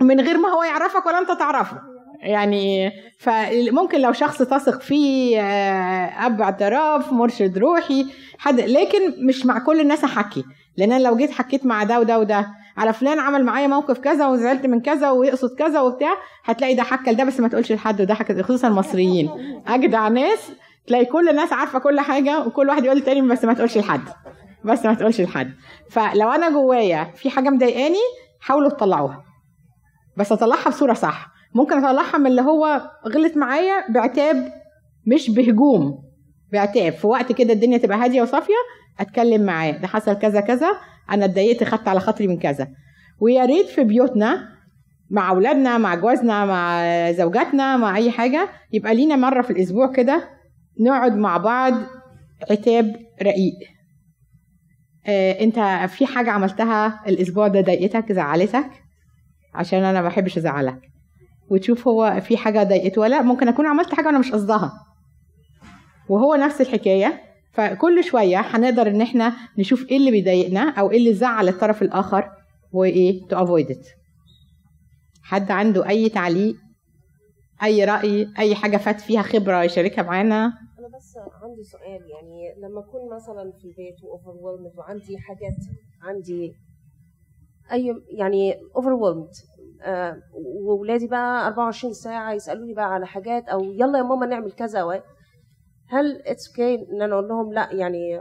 من 0.00 0.20
غير 0.20 0.38
ما 0.38 0.48
هو 0.48 0.62
يعرفك 0.62 1.06
ولا 1.06 1.18
انت 1.18 1.28
تعرفه. 1.38 1.80
يعني 2.20 2.90
فممكن 3.20 4.00
لو 4.00 4.12
شخص 4.12 4.38
تثق 4.38 4.80
فيه 4.80 5.40
آه، 5.40 6.26
أب 6.26 6.40
اعتراف 6.40 7.12
مرشد 7.12 7.58
روحي 7.58 8.06
حد 8.38 8.60
لكن 8.60 9.26
مش 9.26 9.46
مع 9.46 9.58
كل 9.58 9.80
الناس 9.80 10.04
أحكي. 10.04 10.44
لأن 10.76 10.92
أنا 10.92 11.02
لو 11.02 11.16
جيت 11.16 11.30
حكيت 11.30 11.66
مع 11.66 11.84
ده 11.84 12.00
وده 12.00 12.18
وده 12.18 12.46
على 12.76 12.92
فلان 12.92 13.18
عمل 13.18 13.44
معايا 13.44 13.66
موقف 13.66 13.98
كذا 13.98 14.26
وزعلت 14.26 14.66
من 14.66 14.80
كذا 14.80 15.10
ويقصد 15.10 15.54
كذا 15.58 15.80
وبتاع 15.80 16.14
هتلاقي 16.44 16.74
ده 16.74 16.82
حكى 16.82 17.12
لده 17.12 17.24
بس 17.24 17.40
ما 17.40 17.48
تقولش 17.48 17.72
لحد 17.72 18.00
وده 18.00 18.14
حكى 18.14 18.42
خصوصا 18.42 18.68
المصريين. 18.68 19.30
أجدع 19.66 20.08
ناس 20.08 20.52
تلاقي 20.86 21.04
كل 21.04 21.28
الناس 21.28 21.52
عارفة 21.52 21.78
كل 21.78 22.00
حاجة 22.00 22.46
وكل 22.46 22.68
واحد 22.68 22.84
يقول 22.84 22.96
للتاني 22.96 23.22
بس 23.22 23.44
ما 23.44 23.54
تقولش 23.54 23.78
لحد 23.78 24.00
بس 24.64 24.86
ما 24.86 24.94
تقولش 24.94 25.20
لحد. 25.20 25.50
فلو 25.90 26.30
أنا 26.30 26.50
جوايا 26.50 27.04
في 27.04 27.30
حاجة 27.30 27.48
مضايقاني 27.50 27.98
حاولوا 28.40 28.70
تطلعوها. 28.70 29.24
بس 30.16 30.32
أطلعها 30.32 30.68
بصورة 30.68 30.92
صح. 30.92 31.28
ممكن 31.54 31.84
أطلعها 31.84 32.18
من 32.18 32.26
اللي 32.26 32.42
هو 32.42 32.90
غلط 33.08 33.36
معايا 33.36 33.92
بعتاب 33.92 34.52
مش 35.06 35.30
بهجوم 35.30 35.98
بعتاب. 36.52 36.92
في 36.92 37.06
وقت 37.06 37.32
كده 37.32 37.52
الدنيا 37.52 37.78
تبقى 37.78 37.98
هادية 37.98 38.22
وصافية 38.22 38.54
أتكلم 39.00 39.42
معاه. 39.46 39.70
ده 39.70 39.86
حصل 39.88 40.12
كذا 40.18 40.40
كذا. 40.40 40.68
أنا 41.10 41.24
اتضايقت 41.24 41.64
خدت 41.64 41.88
على 41.88 42.00
خاطري 42.00 42.26
من 42.26 42.38
كذا. 42.38 42.68
ويا 43.20 43.44
ريت 43.44 43.66
في 43.66 43.84
بيوتنا 43.84 44.48
مع 45.10 45.30
أولادنا 45.30 45.78
مع 45.78 45.94
جوازنا 45.94 46.44
مع 46.44 46.82
زوجاتنا 47.12 47.76
مع 47.76 47.96
أي 47.96 48.10
حاجة 48.10 48.48
يبقى 48.72 48.94
لينا 48.94 49.16
مرة 49.16 49.42
في 49.42 49.50
الأسبوع 49.50 49.92
كده 49.92 50.28
نقعد 50.80 51.16
مع 51.16 51.36
بعض 51.36 51.74
عتاب 52.50 52.96
رقيق. 53.22 53.54
آه، 55.06 55.40
أنت 55.40 55.90
في 55.90 56.06
حاجة 56.06 56.30
عملتها 56.30 57.02
الأسبوع 57.08 57.48
ده 57.48 57.60
ضايقتك 57.60 58.12
زعلتك؟ 58.12 58.70
عشان 59.54 59.84
أنا 59.84 60.02
ما 60.02 60.08
بحبش 60.08 60.38
أزعلك. 60.38 60.80
وتشوف 61.50 61.88
هو 61.88 62.20
في 62.20 62.36
حاجة 62.36 62.62
ضايقته 62.62 63.00
ولا. 63.00 63.22
ممكن 63.22 63.48
أكون 63.48 63.66
عملت 63.66 63.94
حاجة 63.94 64.06
وأنا 64.06 64.18
مش 64.18 64.32
قصدها. 64.32 64.72
وهو 66.08 66.34
نفس 66.34 66.60
الحكاية. 66.60 67.20
فكل 67.56 68.04
شوية 68.04 68.40
هنقدر 68.40 68.86
إن 68.88 69.00
إحنا 69.00 69.32
نشوف 69.58 69.88
إيه 69.90 69.96
اللي 69.96 70.10
بيضايقنا 70.10 70.70
أو 70.70 70.90
إيه 70.90 70.98
اللي 70.98 71.14
زعل 71.14 71.48
الطرف 71.48 71.82
الآخر 71.82 72.30
وإيه 72.72 73.26
to 73.26 73.42
avoid 73.42 73.70
it 73.70 73.86
حد 75.22 75.50
عنده 75.50 75.88
أي 75.88 76.08
تعليق؟ 76.08 76.56
أي 77.62 77.84
رأي؟ 77.84 78.28
أي 78.38 78.54
حاجة 78.54 78.76
فات 78.76 79.00
فيها 79.00 79.22
خبرة 79.22 79.62
يشاركها 79.62 80.02
معانا؟ 80.02 80.44
أنا 80.78 80.88
بس 80.96 81.18
عندي 81.42 81.62
سؤال 81.62 82.10
يعني 82.10 82.54
لما 82.68 82.80
أكون 82.80 83.14
مثلا 83.16 83.52
في 83.58 83.64
البيت 83.64 83.96
و 84.02 84.08
over 84.08 84.30
وعندي 84.78 85.18
حاجات 85.18 85.56
عندي 86.02 86.52
أي 87.72 87.94
يعني 88.18 88.54
over 88.76 89.26
آه 89.82 90.16
واولادي 90.66 91.06
بقى 91.06 91.46
24 91.46 91.92
ساعة 91.94 92.32
يسألوني 92.32 92.74
بقى 92.74 92.94
على 92.94 93.06
حاجات 93.06 93.48
أو 93.48 93.64
يلا 93.64 93.98
يا 93.98 94.02
ماما 94.02 94.26
نعمل 94.26 94.52
كذا 94.52 94.82
هل 95.88 96.22
it's 96.26 96.48
okay 96.48 96.74
إن 96.92 97.02
أنا 97.02 97.14
أقول 97.14 97.28
لهم 97.28 97.52
لا؟ 97.52 97.68
يعني 97.72 98.20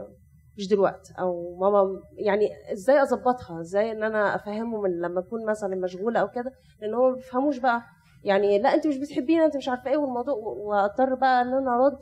مش 0.57 0.67
دلوقتي. 0.67 1.13
أو 1.19 1.57
ماما 1.61 1.99
يعني 2.17 2.49
إزاي 2.73 3.01
أظبطها؟ 3.01 3.59
إزاي 3.61 3.91
إن 3.91 4.03
أنا 4.03 4.35
أفهمهم 4.35 4.85
إن 4.85 4.91
لما 5.01 5.19
أكون 5.19 5.45
مثلا 5.49 5.75
مشغولة 5.75 6.19
أو 6.19 6.27
كده 6.27 6.51
لأن 6.81 6.93
هم 6.93 7.09
ما 7.09 7.15
بيفهموش 7.15 7.57
بقى. 7.57 7.81
يعني 8.23 8.59
لا 8.59 8.73
انت 8.73 8.87
مش 8.87 8.97
بتحبيني 8.97 9.45
انت 9.45 9.57
مش 9.57 9.69
عارفة 9.69 9.91
إيه 9.91 9.97
والموضوع 9.97 10.33
وأضطر 10.35 11.15
بقى 11.15 11.41
إن 11.41 11.47
أنا 11.53 11.75
أرد. 11.75 11.97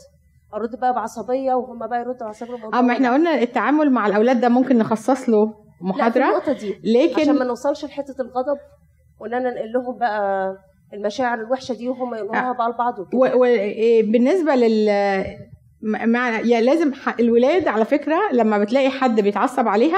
أرد 0.54 0.80
بقى 0.80 0.94
بعصبية 0.94 1.54
وهم 1.54 1.88
بقى 1.88 2.00
يردوا 2.00 2.26
بعصبية 2.28 2.54
آه 2.74 2.82
ما 2.82 2.94
إحنا 2.94 3.14
قلنا 3.14 3.42
التعامل 3.42 3.90
مع 3.92 4.08
الأولاد 4.08 4.42
ده 4.42 4.50
ممكن 4.50 4.78
نخصص 4.78 5.30
له 5.30 5.46
لا 5.46 5.54
في 5.80 5.84
محاضرة. 5.86 6.24
النقطة 6.26 6.54
دي. 6.54 6.82
لكن 6.84 7.22
عشان 7.22 7.36
ما 7.36 7.46
نوصلش 7.46 7.86
لحتة 7.86 8.22
الغضب 8.22 8.58
وإن 9.20 9.34
أنا 9.34 9.50
أنقل 9.50 9.72
لهم 9.74 9.98
بقى 9.98 10.56
المشاعر 10.94 11.40
الوحشة 11.40 11.74
دي 11.74 11.90
وهم 11.90 12.14
ينقلوها 12.16 12.52
بقى 12.54 12.70
لبعض 12.70 13.00
وكده. 13.00 13.20
وبالنسبه 13.36 14.56
لل 14.56 14.86
م- 14.90 15.53
مع 15.84 16.40
يا 16.40 16.62
لازم 16.62 16.94
ح- 16.94 17.16
الولاد 17.20 17.68
على 17.68 17.86
فكرة 17.86 18.18
لما 18.34 18.58
بتلاقي 18.58 18.90
حد 18.90 19.22
بيتعصب 19.22 19.68
عليها 19.68 19.98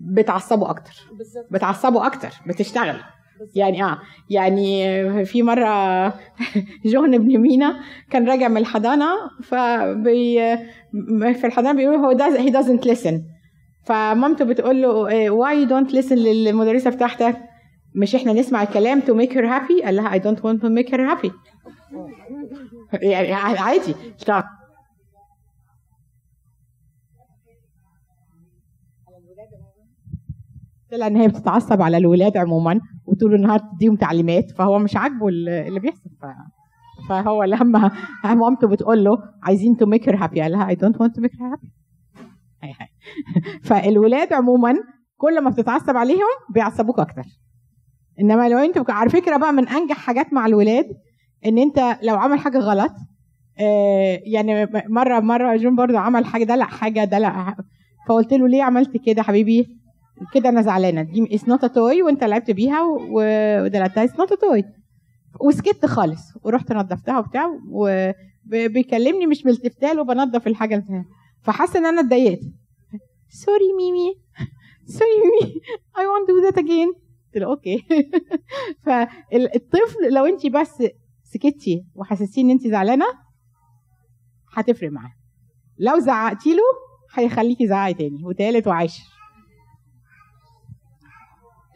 بتعصبه 0.00 0.70
أكتر. 0.70 0.92
بالظبط. 1.18 1.46
بتعصبه 1.50 2.06
أكتر 2.06 2.28
بتشتغل. 2.46 2.96
يعني 3.54 3.84
آه 3.84 3.98
يعني 4.30 5.24
في 5.24 5.42
مرة 5.42 6.06
جهن 6.92 7.18
بن 7.18 7.38
مينا 7.38 7.80
كان 8.10 8.28
راجع 8.28 8.48
من 8.48 8.56
الحضانة 8.56 9.06
فبي 9.42 10.56
في 11.34 11.46
الحضانة 11.46 11.72
بيقول 11.72 11.94
هو 11.96 12.18
does 12.18 12.38
he 12.38 12.50
doesn't 12.52 12.88
listen. 12.90 13.14
فمامته 13.84 14.44
بتقول 14.44 14.82
له 14.82 15.06
why 15.30 15.54
you 15.66 15.70
don't 15.70 15.92
listen 15.94 16.12
للمدرسة 16.12 16.90
بتاعتك؟ 16.90 17.36
مش 17.94 18.14
إحنا 18.14 18.32
نسمع 18.32 18.62
الكلام 18.62 19.00
to 19.00 19.04
make 19.22 19.30
her 19.32 19.44
happy 19.44 19.84
قال 19.84 19.96
لها 19.96 20.18
I 20.18 20.22
don't 20.22 20.38
want 20.38 20.60
to 20.62 20.68
make 20.68 20.90
her 20.92 20.98
happy. 21.14 21.30
يعني 22.92 23.32
عادي. 23.32 23.94
اشتغل 30.96 31.06
طلع 31.06 31.06
ان 31.06 31.16
هي 31.16 31.28
بتتعصب 31.28 31.82
على 31.82 31.96
الولاد 31.96 32.36
عموما 32.36 32.80
وطول 33.06 33.34
النهار 33.34 33.58
تديهم 33.58 33.96
تعليمات 33.96 34.50
فهو 34.50 34.78
مش 34.78 34.96
عاجبه 34.96 35.28
اللي 35.28 35.80
بيحصل. 35.80 36.10
فهو 37.08 37.44
لما 37.44 37.90
مامته 38.24 38.68
بتقول 38.68 39.04
له 39.04 39.18
عايزين 39.42 39.76
to 39.76 39.86
make 39.86 40.08
her 40.08 40.16
happy 40.16 40.40
قال 40.40 40.52
لها 40.52 40.68
I 40.68 40.74
don't 40.74 40.96
want 40.96 41.10
to 41.10 41.22
make 41.22 41.34
her 41.34 41.56
happy. 41.56 41.68
فالولاد 43.68 44.32
عموما 44.32 44.74
كل 45.16 45.40
ما 45.40 45.50
بتتعصب 45.50 45.96
عليهم 45.96 46.36
بيعصبوك 46.54 46.98
أكتر. 46.98 47.22
إنما 48.20 48.48
لو 48.48 48.58
أنت 48.58 48.90
على 48.90 49.10
فكرة 49.10 49.36
بقى 49.36 49.52
من 49.52 49.68
أنجح 49.68 49.96
حاجات 49.96 50.32
مع 50.32 50.46
الولاد 50.46 50.86
إن 51.46 51.58
أنت 51.58 51.98
لو 52.02 52.16
عمل 52.16 52.38
حاجة 52.38 52.58
غلط 52.58 52.92
آه، 53.60 54.20
يعني 54.24 54.66
مرة 54.88 55.20
مرة 55.20 55.56
جون 55.56 55.76
برضو 55.76 55.96
عمل 55.96 56.24
حاجة 56.24 56.44
دلع 56.44 56.64
حاجة 56.64 57.04
دلع 57.04 57.56
فقلت 58.08 58.32
له 58.32 58.48
ليه 58.48 58.62
عملت 58.62 58.96
كده 59.06 59.22
حبيبي؟ 59.22 59.66
كده 60.34 60.48
أنا 60.48 60.62
زعلانة. 60.62 61.02
دي 61.02 61.34
it's 61.34 61.48
not 61.48 61.64
toy 61.64 62.02
وأنت 62.02 62.24
لعبت 62.24 62.50
بيها 62.50 62.82
ودلعتها. 63.10 64.04
it's 64.04 64.18
not 64.18 64.32
toy 64.32 64.64
وسكت 65.40 65.86
خالص. 65.86 66.20
ورحت 66.42 66.72
نظفتها 66.72 67.18
وبتاع 67.18 67.60
وبيكلمني 67.70 69.26
مش 69.26 69.46
ملتفتها 69.46 70.00
وبنظف 70.00 70.46
الحاجة 70.46 70.74
اللي 70.74 71.04
فحاسة 71.42 71.78
إن 71.78 71.86
أنا 71.86 72.00
اتضايقت. 72.00 72.40
sorry 73.28 73.72
ميمي. 73.76 74.14
sorry 74.86 75.10
ميمي. 75.24 75.54
Want 75.96 76.26
to 76.28 76.32
do 76.32 76.52
that 76.52 76.62
again. 76.64 77.06
قلت 77.34 77.36
له 77.36 77.46
okay. 77.46 77.84
فالطفل 78.84 80.12
لو 80.14 80.26
أنت 80.26 80.46
بس 80.46 80.82
سكتي 81.24 81.86
وحسستيه 81.94 82.42
إن 82.42 82.50
أنت 82.50 82.66
زعلانة 82.66 83.06
هتفرق 84.52 84.90
معاه. 84.90 85.12
لو 85.78 85.98
زعقتي 85.98 86.50
له 86.50 86.62
هيخليكي 87.14 87.66
زعقي 87.66 87.94
تاني. 87.94 88.24
وتالت 88.24 88.66
وعاشر. 88.66 89.15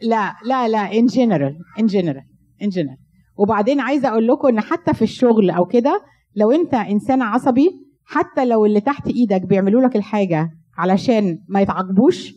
لا 0.03 0.33
لا 0.45 0.67
لا 0.67 0.93
in 0.93 1.05
general 1.05 1.57
in 1.79 1.85
general 1.85 2.25
in 2.61 2.69
general 2.69 2.97
وبعدين 3.37 3.79
عايزة 3.79 4.09
أقول 4.09 4.27
لكم 4.27 4.47
إن 4.47 4.61
حتى 4.61 4.93
في 4.93 5.01
الشغل 5.01 5.49
أو 5.49 5.65
كده 5.65 6.01
لو 6.35 6.51
أنت 6.51 6.73
إنسان 6.73 7.21
عصبي 7.21 7.69
حتى 8.05 8.45
لو 8.45 8.65
اللي 8.65 8.81
تحت 8.81 9.07
إيدك 9.07 9.41
بيعملوا 9.41 9.81
لك 9.81 9.95
الحاجة 9.95 10.49
علشان 10.77 11.37
ما 11.49 11.61
يتعاقبوش 11.61 12.33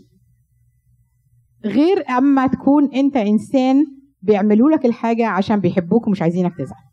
غير 1.65 2.05
أما 2.19 2.47
تكون 2.47 2.95
أنت 2.95 3.17
إنسان 3.17 3.85
بيعملوا 4.23 4.71
لك 4.71 4.87
الحاجة 4.87 5.27
عشان 5.27 5.61
بيحبوك 5.61 6.07
ومش 6.07 6.23
عايزينك 6.23 6.53
تزعل. 6.59 6.85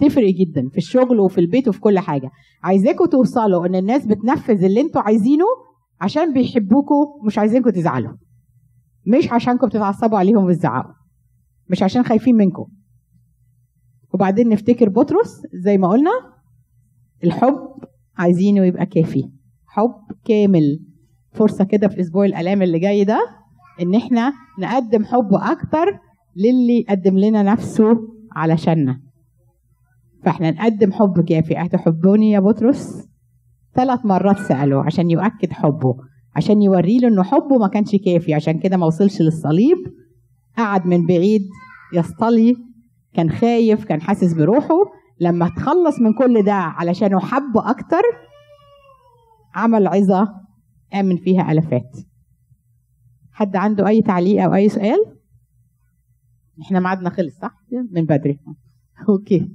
تفرق 0.00 0.28
جدا 0.34 0.68
في 0.72 0.78
الشغل 0.78 1.20
وفي 1.20 1.38
البيت 1.38 1.68
وفي 1.68 1.80
كل 1.80 1.98
حاجة. 1.98 2.30
عايزاكم 2.62 3.04
توصلوا 3.04 3.66
إن 3.66 3.74
الناس 3.74 4.06
بتنفذ 4.06 4.64
اللي 4.64 4.80
أنتوا 4.80 5.02
عايزينه 5.02 5.44
عشان 6.00 6.32
بيحبوكوا 6.32 7.26
مش 7.26 7.38
عايزينكم 7.38 7.70
تزعلوا. 7.70 8.12
مش 9.06 9.32
عشانكم 9.32 9.66
بتتعصبوا 9.66 10.18
عليهم 10.18 10.44
وتزعقوا. 10.44 10.92
مش 11.70 11.82
عشان 11.82 12.02
خايفين 12.02 12.36
منكم. 12.36 12.66
وبعدين 14.14 14.48
نفتكر 14.48 14.88
بطرس 14.88 15.42
زي 15.64 15.78
ما 15.78 15.88
قلنا 15.88 16.10
الحب 17.24 17.58
عايزينه 18.16 18.64
يبقى 18.64 18.86
كافي. 18.86 19.30
حب 19.66 20.16
كامل. 20.24 20.80
فرصة 21.32 21.64
كده 21.64 21.88
في 21.88 22.00
أسبوع 22.00 22.24
الآلام 22.24 22.62
اللي 22.62 22.78
جاي 22.78 23.04
ده 23.04 23.20
إن 23.80 23.94
إحنا 23.94 24.32
نقدم 24.58 25.04
حب 25.04 25.34
أكتر 25.34 25.86
للي 26.36 26.84
قدم 26.88 27.18
لنا 27.18 27.42
نفسه 27.42 27.84
علشاننا. 28.32 29.00
فإحنا 30.24 30.50
نقدم 30.50 30.92
حب 30.92 31.24
كافي. 31.28 31.64
أتحبوني 31.64 32.30
يا 32.30 32.40
بطرس؟ 32.40 33.08
ثلاث 33.74 34.06
مرات 34.06 34.38
سأله 34.38 34.84
عشان 34.84 35.10
يؤكد 35.10 35.52
حبه. 35.52 35.94
عشان 36.36 36.62
يوري 36.62 36.98
له 36.98 37.08
إنه 37.08 37.22
حبه 37.22 37.58
ما 37.58 37.68
كانش 37.68 37.96
كافي. 37.96 38.34
عشان 38.34 38.58
كده 38.58 38.76
ما 38.76 38.86
وصلش 38.86 39.22
للصليب. 39.22 39.76
قعد 40.58 40.86
من 40.86 41.06
بعيد 41.06 41.42
يصطلي. 41.94 42.56
كان 43.14 43.30
خايف 43.30 43.84
كان 43.84 44.00
حاسس 44.02 44.32
بروحه. 44.32 44.74
لما 45.20 45.48
تخلص 45.48 46.00
من 46.00 46.12
كل 46.12 46.42
ده 46.44 46.52
علشان 46.52 47.20
حب 47.20 47.56
أكتر 47.56 48.02
عمل 49.54 49.86
عظة 49.86 50.28
آمن 50.94 51.16
فيها 51.16 51.52
ألفات. 51.52 51.96
حد 53.32 53.56
عنده 53.56 53.88
أي 53.88 54.02
تعليق 54.02 54.42
أو 54.44 54.54
أي 54.54 54.68
سؤال؟ 54.68 54.98
إحنا 56.62 56.80
ميعادنا 56.80 57.10
خلص 57.10 57.38
صح؟ 57.42 57.54
من 57.92 58.04
بدري. 58.04 58.38
أوكي. 59.08 59.48